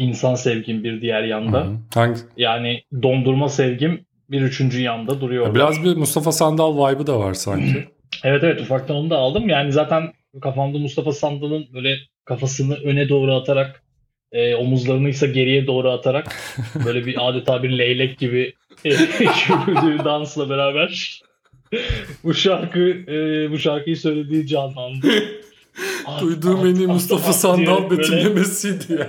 insan 0.03 0.35
sevgim 0.35 0.85
bir 0.85 1.01
diğer 1.01 1.23
yanda. 1.23 1.67
Hangi? 1.95 2.21
Yani 2.37 2.83
dondurma 3.03 3.49
sevgim 3.49 4.05
bir 4.31 4.41
üçüncü 4.41 4.81
yanda 4.81 5.21
duruyor. 5.21 5.55
Biraz 5.55 5.85
bir 5.85 5.97
Mustafa 5.97 6.33
Sandal 6.33 6.77
vibe'ı 6.77 7.07
da 7.07 7.19
var 7.19 7.35
sanki. 7.35 7.89
evet 8.25 8.45
evet 8.45 8.61
ufaktan 8.61 8.97
onu 8.97 9.11
da 9.11 9.17
aldım. 9.17 9.49
Yani 9.49 9.73
zaten 9.73 10.13
kafamda 10.43 10.79
Mustafa 10.79 11.13
Sandal'ın 11.13 11.67
böyle 11.75 11.97
kafasını 12.25 12.75
öne 12.75 13.09
doğru 13.09 13.35
atarak 13.35 13.83
e, 14.33 14.55
omuzlarını 14.55 15.09
ise 15.09 15.27
geriye 15.27 15.67
doğru 15.67 15.91
atarak 15.91 16.35
böyle 16.87 17.07
bir 17.07 17.29
adeta 17.29 17.63
bir 17.63 17.79
leylek 17.79 18.19
gibi 18.19 18.55
yürüdüğü 18.85 20.05
dansla 20.05 20.51
beraber 20.51 21.23
bu 22.25 22.35
şarkı 22.35 22.81
e, 22.81 23.51
bu 23.51 23.59
şarkıyı 23.59 23.97
söylediği 23.97 24.47
canlandı. 24.47 25.09
Duyduğum 26.21 26.67
en 26.67 26.75
iyi 26.75 26.87
Mustafa 26.87 27.33
Sandal 27.33 27.91
betimlemesiydi 27.91 28.93
ya. 28.93 29.09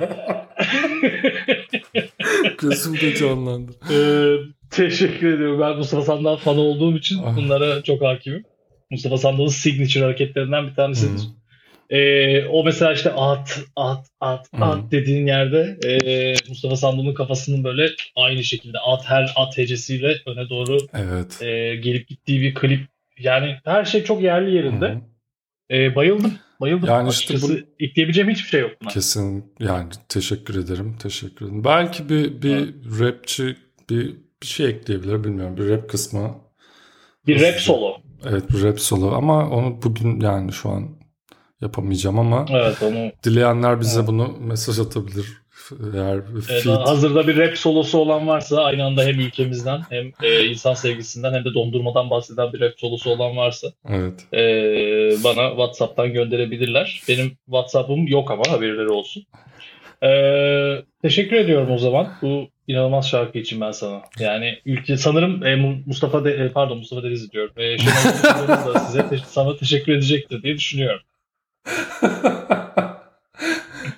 Gözümde 2.61 3.15
canlandı. 3.15 3.71
Ee, 3.91 4.35
teşekkür 4.69 5.33
ediyorum. 5.33 5.59
Ben 5.59 5.77
Mustafa 5.77 6.03
Sandal 6.03 6.37
fanı 6.37 6.61
olduğum 6.61 6.97
için 6.97 7.19
ah. 7.25 7.37
bunlara 7.37 7.83
çok 7.83 8.01
hakimim. 8.01 8.43
Mustafa 8.91 9.17
Sandal'ın 9.17 9.47
signature 9.47 10.03
hareketlerinden 10.03 10.67
bir 10.67 10.75
tanesidir. 10.75 11.23
Hmm. 11.23 11.43
Ee, 11.89 12.45
o 12.45 12.63
mesela 12.63 12.93
işte 12.93 13.11
at, 13.11 13.59
at, 13.75 14.07
at, 14.19 14.53
hmm. 14.53 14.63
at 14.63 14.91
dediğin 14.91 15.27
yerde 15.27 15.77
e, 15.85 16.33
Mustafa 16.49 16.75
Sandal'ın 16.75 17.13
kafasının 17.13 17.63
böyle 17.63 17.89
aynı 18.15 18.43
şekilde 18.43 18.77
at 18.79 19.05
her 19.05 19.33
at 19.35 19.57
hecesiyle 19.57 20.15
öne 20.25 20.49
doğru 20.49 20.77
evet. 20.93 21.41
e, 21.41 21.75
gelip 21.75 22.07
gittiği 22.07 22.41
bir 22.41 22.53
klip. 22.53 22.81
Yani 23.19 23.57
her 23.65 23.85
şey 23.85 24.03
çok 24.03 24.23
yerli 24.23 24.55
yerinde. 24.55 24.93
Hmm. 24.93 25.01
E, 25.77 25.95
bayıldım. 25.95 26.33
Bayıldım. 26.63 26.89
Yani 26.89 27.09
işte 27.09 27.41
bu 27.41 27.51
ekleyebileceğim 27.79 28.29
hiçbir 28.29 28.47
şey 28.49 28.61
yok 28.61 28.71
buna. 28.81 28.89
Kesin 28.89 29.53
yani 29.59 29.89
teşekkür 30.09 30.55
ederim. 30.63 30.95
Teşekkür 30.99 31.45
ederim. 31.45 31.63
Belki 31.63 32.09
bir 32.09 32.41
bir 32.41 32.55
evet. 32.55 32.73
rapçi 32.99 33.57
bir 33.89 34.15
bir 34.41 34.47
şey 34.47 34.65
ekleyebilir 34.69 35.23
bilmiyorum. 35.23 35.57
Bir 35.57 35.69
rap 35.69 35.89
kısmı. 35.89 36.35
Bir 37.27 37.41
rap 37.41 37.59
solo. 37.59 37.97
Evet 38.25 38.49
bir 38.49 38.63
rap 38.63 38.79
solo 38.79 39.11
ama 39.11 39.49
onu 39.49 39.81
bugün 39.83 40.19
yani 40.19 40.53
şu 40.53 40.69
an 40.69 40.89
yapamayacağım 41.61 42.19
ama 42.19 42.45
evet, 42.49 42.83
onu... 42.83 43.11
dileyenler 43.23 43.79
bize 43.79 43.99
evet. 43.99 44.07
bunu 44.07 44.37
mesaj 44.39 44.79
atabilir. 44.79 45.42
Eğer 45.93 46.21
evet, 46.49 46.65
hazırda 46.65 47.27
bir 47.27 47.37
rap 47.37 47.57
solosu 47.57 47.97
olan 47.97 48.27
varsa 48.27 48.63
aynı 48.63 48.85
anda 48.85 49.03
hem 49.03 49.19
ülkemizden 49.19 49.81
hem 49.89 50.11
e, 50.23 50.45
insan 50.45 50.73
sevgisinden 50.73 51.33
hem 51.33 51.45
de 51.45 51.53
dondurmadan 51.53 52.09
bahseden 52.09 52.53
bir 52.53 52.59
rap 52.59 52.73
solosu 52.77 53.09
olan 53.09 53.37
varsa 53.37 53.67
evet. 53.89 54.33
e, 54.33 54.39
bana 55.23 55.49
WhatsApp'tan 55.49 56.13
gönderebilirler. 56.13 57.01
Benim 57.07 57.31
WhatsApp'ım 57.45 58.07
yok 58.07 58.31
ama 58.31 58.43
haberleri 58.49 58.89
olsun. 58.89 59.25
E, 60.03 60.09
teşekkür 61.01 61.35
ediyorum 61.35 61.71
o 61.71 61.77
zaman 61.77 62.07
bu 62.21 62.47
inanılmaz 62.67 63.09
şarkı 63.09 63.37
için 63.37 63.61
ben 63.61 63.71
sana. 63.71 64.01
Yani 64.19 64.59
ülke 64.65 64.97
sanırım 64.97 65.45
e, 65.45 65.55
Mustafa 65.85 66.25
de, 66.25 66.31
e, 66.31 66.49
pardon 66.49 66.77
Mustafa 66.77 67.03
Deniz 67.03 67.31
diyorum. 67.31 67.53
E, 67.57 67.77
Şenol 67.77 68.47
da 68.47 68.79
size 68.79 69.09
te- 69.09 69.17
sana 69.27 69.57
teşekkür 69.57 69.93
edecektir 69.93 70.43
diye 70.43 70.55
düşünüyorum. 70.55 71.01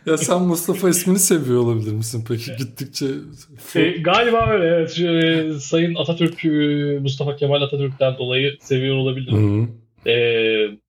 ya 0.06 0.18
sen 0.18 0.41
Mustafa 0.41 0.89
ismini 0.89 1.20
seviyor 1.20 1.60
olabilir 1.60 1.91
misin 1.91 2.26
peki 2.28 2.52
gittikçe? 2.58 3.06
E, 3.76 3.89
galiba 3.89 4.50
öyle 4.50 4.68
evet. 4.68 4.94
Şu, 4.94 5.08
e, 5.08 5.54
Sayın 5.60 5.96
Atatürk 5.96 6.46
e, 6.46 6.50
Mustafa 7.00 7.36
Kemal 7.36 7.62
Atatürk'ten 7.62 8.18
dolayı 8.18 8.58
seviyor 8.62 8.96
olabilirim. 8.96 9.72
E, 10.08 10.15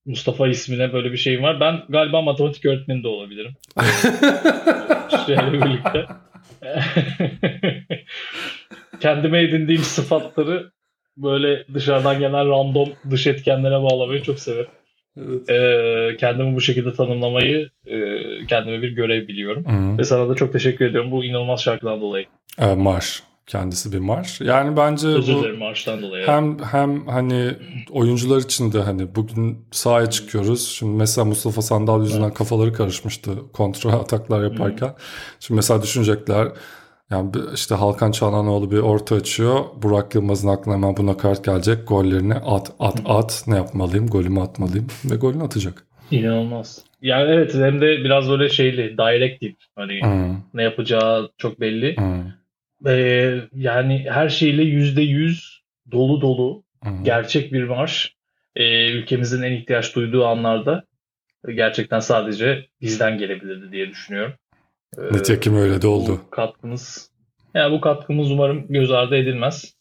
Mustafa 0.07 0.49
ismine 0.49 0.93
böyle 0.93 1.13
bir 1.13 1.17
şeyim 1.17 1.43
var. 1.43 1.61
Ben 1.61 1.83
galiba 1.89 2.23
matematik 2.23 2.65
öğretmeni 2.65 3.03
de 3.03 3.09
olabilirim. 3.09 3.53
Şöyle 5.27 5.53
birlikte. 5.53 6.07
Kendime 9.01 9.43
edindiğim 9.43 9.83
sıfatları 9.83 10.71
böyle 11.17 11.65
dışarıdan 11.75 12.19
gelen 12.19 12.49
random 12.49 12.89
dış 13.11 13.27
etkenlere 13.27 13.83
bağlamayı 13.83 14.23
çok 14.23 14.41
severim. 14.41 14.71
Evet. 15.17 16.21
Kendimi 16.21 16.57
bu 16.57 16.61
şekilde 16.61 16.93
tanımlamayı 16.93 17.71
e, 17.87 17.97
kendime 18.49 18.83
bir 18.83 18.93
görev 18.93 19.29
biliyorum. 19.29 19.65
Hı-hı. 19.67 19.99
Ve 19.99 20.05
sana 20.05 20.29
da 20.29 20.35
çok 20.35 20.53
teşekkür 20.53 20.85
ediyorum 20.85 21.11
bu 21.11 21.25
inanılmaz 21.25 21.61
şarkıdan 21.61 22.01
dolayı. 22.01 22.27
E, 22.59 22.75
marş. 22.75 23.23
Kendisi 23.47 23.93
bir 23.93 23.99
marş. 23.99 24.41
Yani 24.41 24.77
bence 24.77 25.09
Özür 25.09 25.35
bu 25.35 25.41
dilerim 25.41 25.59
marştan 25.59 26.03
dolayı. 26.03 26.27
Hem 26.27 26.59
hem 26.59 27.07
hani 27.07 27.51
oyuncular 27.91 28.41
için 28.41 28.73
de 28.73 28.81
hani 28.81 29.15
bugün 29.15 29.59
sahaya 29.71 30.11
çıkıyoruz. 30.11 30.69
Şimdi 30.69 30.97
mesela 30.97 31.25
Mustafa 31.25 31.63
Sandal 31.63 32.03
yüzünden 32.03 32.27
evet. 32.27 32.35
kafaları 32.35 32.73
karışmıştı 32.73 33.31
kontra 33.53 33.93
ataklar 33.93 34.43
yaparken. 34.43 34.87
Hı. 34.87 34.95
Şimdi 35.41 35.57
mesela 35.57 35.83
düşünecekler 35.83 36.49
yani 37.11 37.31
işte 37.55 37.75
Halkan 37.75 38.13
Çalhanoğlu 38.13 38.71
bir 38.71 38.79
orta 38.79 39.15
açıyor. 39.15 39.65
Burak 39.83 40.15
Yılmaz'ın 40.15 40.49
aklına 40.49 40.75
hemen 40.75 40.97
buna 40.97 41.17
kart 41.17 41.45
gelecek. 41.45 41.89
Gollerini 41.89 42.35
at 42.35 42.73
at 42.79 43.01
at 43.05 43.45
ne 43.47 43.57
yapmalıyım? 43.57 44.07
Golümü 44.07 44.41
atmalıyım 44.41 44.87
ve 45.05 45.17
golünü 45.17 45.43
atacak. 45.43 45.87
İnanılmaz. 46.11 46.85
Yani 47.03 47.31
evet 47.31 47.55
hem 47.55 47.81
de 47.81 48.05
biraz 48.05 48.31
böyle 48.31 48.49
şeyli 48.49 48.99
directive 48.99 49.55
hani 49.77 50.01
hmm. 50.03 50.37
ne 50.55 50.63
yapacağı 50.63 51.31
çok 51.39 51.61
belli. 51.61 51.97
Hmm. 51.97 52.33
Ee, 52.87 53.41
yani 53.53 54.07
her 54.11 54.29
şeyle 54.29 54.63
yüzde 54.63 55.03
yüz 55.03 55.63
dolu 55.93 56.21
dolu 56.21 56.63
hmm. 56.83 57.05
gerçek 57.05 57.53
bir 57.53 57.65
marş. 57.65 58.17
Ee, 58.57 58.91
ülkemizin 58.91 59.43
en 59.43 59.53
ihtiyaç 59.53 59.95
duyduğu 59.95 60.27
anlarda 60.27 60.85
gerçekten 61.55 62.01
sadece 62.01 62.67
bizden 62.81 63.19
gelebilirdi 63.19 63.73
diye 63.73 63.91
düşünüyorum. 63.91 64.33
Ee, 64.99 65.13
Nitekim 65.13 65.57
öyle 65.57 65.83
de 65.83 65.87
oldu. 65.87 66.21
Bu 66.27 66.31
katkımız 66.31 67.11
yani 67.55 67.73
bu 67.73 67.81
katkımız 67.81 68.31
umarım 68.31 68.67
göz 68.69 68.91
ardı 68.91 69.17
edilmez 69.17 69.75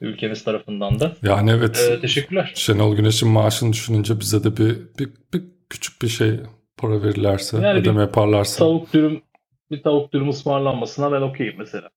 ülkemiz 0.00 0.44
tarafından 0.44 1.00
da. 1.00 1.12
Yani 1.22 1.50
evet. 1.50 1.90
Ee, 1.90 2.00
teşekkürler. 2.00 2.52
Şenol 2.54 2.96
Güneş'in 2.96 3.28
maaşını 3.28 3.72
düşününce 3.72 4.20
bize 4.20 4.44
de 4.44 4.56
bir, 4.56 4.76
bir, 4.98 5.10
bir 5.34 5.42
küçük 5.70 6.02
bir 6.02 6.08
şey 6.08 6.40
para 6.76 7.02
verirlerse, 7.02 7.56
yani 7.56 7.80
ödeme 7.80 8.00
yaparlarsa. 8.00 8.58
Tavuk 8.58 8.92
dürüm 8.92 9.22
bir 9.70 9.82
tavuk 9.82 10.12
dürüm 10.12 10.28
ısmarlanmasına 10.28 11.12
ben 11.12 11.20
okeyim 11.20 11.54
mesela. 11.58 11.90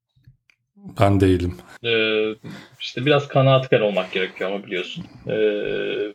Ben 1.00 1.20
değilim. 1.20 1.56
Ee, 1.86 2.36
işte 2.80 3.06
biraz 3.06 3.28
kanaatkar 3.28 3.80
olmak 3.80 4.12
gerekiyor 4.12 4.52
ama 4.52 4.66
biliyorsun. 4.66 5.06
Ee, 5.28 5.34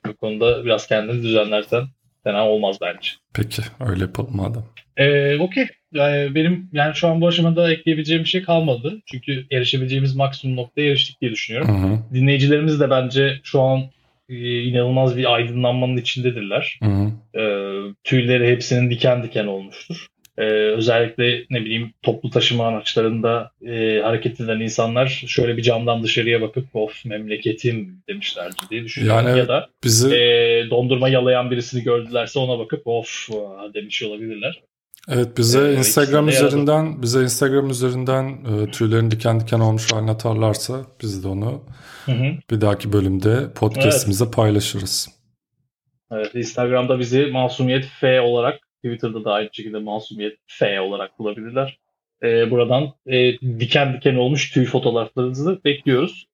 bu 0.06 0.16
konuda 0.16 0.64
biraz 0.64 0.86
kendini 0.86 1.22
düzenlersen 1.22 1.84
fena 2.24 2.48
olmaz 2.48 2.76
bence. 2.80 3.10
Peki 3.34 3.62
öyle 3.80 4.00
yapalım 4.00 4.36
madem. 4.36 4.64
Ee, 4.96 5.38
Okey. 5.38 5.66
Yani 5.92 6.34
benim 6.34 6.68
yani 6.72 6.94
şu 6.94 7.08
an 7.08 7.20
bu 7.20 7.28
aşamada 7.28 7.72
ekleyebileceğim 7.72 8.24
bir 8.24 8.28
şey 8.28 8.42
kalmadı. 8.42 9.00
Çünkü 9.06 9.46
erişebileceğimiz 9.50 10.16
maksimum 10.16 10.56
noktaya 10.56 10.90
eriştik 10.90 11.20
diye 11.20 11.30
düşünüyorum. 11.30 11.82
Hı 11.82 11.86
hı. 11.86 11.98
Dinleyicilerimiz 12.14 12.80
de 12.80 12.90
bence 12.90 13.40
şu 13.42 13.60
an 13.60 13.82
e, 14.28 14.62
inanılmaz 14.62 15.16
bir 15.16 15.34
aydınlanmanın 15.34 15.96
içindedirler. 15.96 16.78
Hı 16.82 16.88
hı. 16.88 17.10
E, 17.40 17.42
tüyleri 18.04 18.48
hepsinin 18.48 18.90
diken 18.90 19.22
diken 19.22 19.46
olmuştur. 19.46 20.06
E, 20.38 20.42
özellikle 20.52 21.44
ne 21.50 21.60
bileyim 21.60 21.92
toplu 22.02 22.30
taşıma 22.30 22.66
araçlarında 22.66 23.50
e, 23.66 24.00
hareket 24.02 24.40
eden 24.40 24.60
insanlar 24.60 25.24
şöyle 25.26 25.56
bir 25.56 25.62
camdan 25.62 26.02
dışarıya 26.02 26.40
bakıp 26.40 26.76
of 26.76 27.04
memleketim 27.04 28.02
demişlerdi 28.08 28.56
diye 28.70 28.84
düşünüyorum. 28.84 29.26
Yani 29.26 29.38
ya 29.38 29.48
da 29.48 29.68
Bizi 29.84 30.14
e, 30.14 30.70
dondurma 30.70 31.08
yalayan 31.08 31.50
birisini 31.50 31.82
gördülerse 31.82 32.38
ona 32.38 32.58
bakıp 32.58 32.86
of 32.86 33.28
demiş 33.74 34.02
olabilirler. 34.02 34.60
Evet 35.08 35.38
bize 35.38 35.68
Ee, 35.68 35.74
Instagram 35.74 36.28
üzerinden 36.28 37.02
bize 37.02 37.22
Instagram 37.22 37.70
üzerinden 37.70 38.24
e, 38.44 38.70
tüylerin 38.70 39.10
diken 39.10 39.40
diken 39.40 39.60
olmuş 39.60 39.92
halini 39.92 40.10
atarlarsa 40.10 40.80
biz 41.02 41.24
de 41.24 41.28
onu 41.28 41.64
Hı 42.06 42.12
hı. 42.12 42.24
bir 42.50 42.60
dahaki 42.60 42.92
bölümde 42.92 43.52
podcast'imize 43.54 44.30
paylaşırız. 44.30 45.08
Evet, 46.12 46.34
Instagram'da 46.34 46.98
bizi 46.98 47.26
Masumiyet 47.26 47.84
F 47.84 48.20
olarak, 48.20 48.60
Twitter'da 48.84 49.24
da 49.24 49.32
aynı 49.32 49.48
şekilde 49.52 49.78
Masumiyet 49.78 50.36
F 50.46 50.80
olarak 50.80 51.18
bulabilirler. 51.18 51.78
Ee, 52.22 52.50
buradan 52.50 52.92
e, 53.06 53.38
diken 53.40 53.94
diken 53.94 54.14
olmuş 54.14 54.50
tüy 54.52 54.64
fotoğraflarınızı 54.64 55.60
bekliyoruz. 55.64 56.26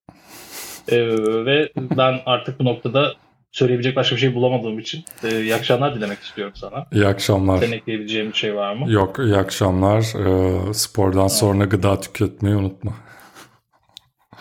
Ee, 0.89 1.07
ve 1.47 1.73
ben 1.77 2.21
artık 2.27 2.61
bu 2.61 2.65
noktada 2.65 3.15
söyleyebilecek 3.59 3.97
başka 3.97 4.17
bir 4.17 4.21
şey 4.21 4.35
bulamadığım 4.35 4.79
için 4.79 5.05
e, 5.25 5.41
iyi 5.41 5.55
akşamlar 5.55 5.95
dilemek 5.95 6.19
istiyorum 6.19 6.55
sana. 6.57 6.87
İyi 6.93 7.07
akşamlar. 7.07 7.59
Senin 7.59 7.73
ekleyebileceğin 7.73 8.29
bir 8.29 8.37
şey 8.37 8.55
var 8.55 8.75
mı? 8.75 8.93
Yok 8.93 9.19
iyi 9.19 9.37
akşamlar. 9.37 9.99
Ee, 9.99 10.75
spordan 10.75 11.29
sonra 11.29 11.65
gıda 11.65 12.01
tüketmeyi 12.01 12.57
unutma. 12.57 12.93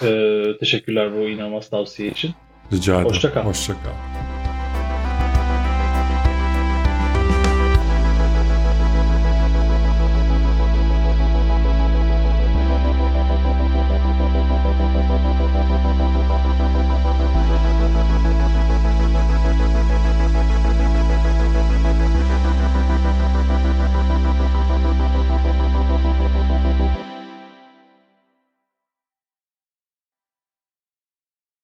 Ee, 0.04 0.44
teşekkürler 0.60 1.14
bu 1.14 1.30
inanılmaz 1.30 1.70
tavsiye 1.70 2.10
için. 2.10 2.32
Rica 2.74 2.94
ederim. 2.94 3.10
Hoşça 3.10 3.34
kal. 3.34 3.42
Hoşça 3.42 3.74
kal. 3.74 4.27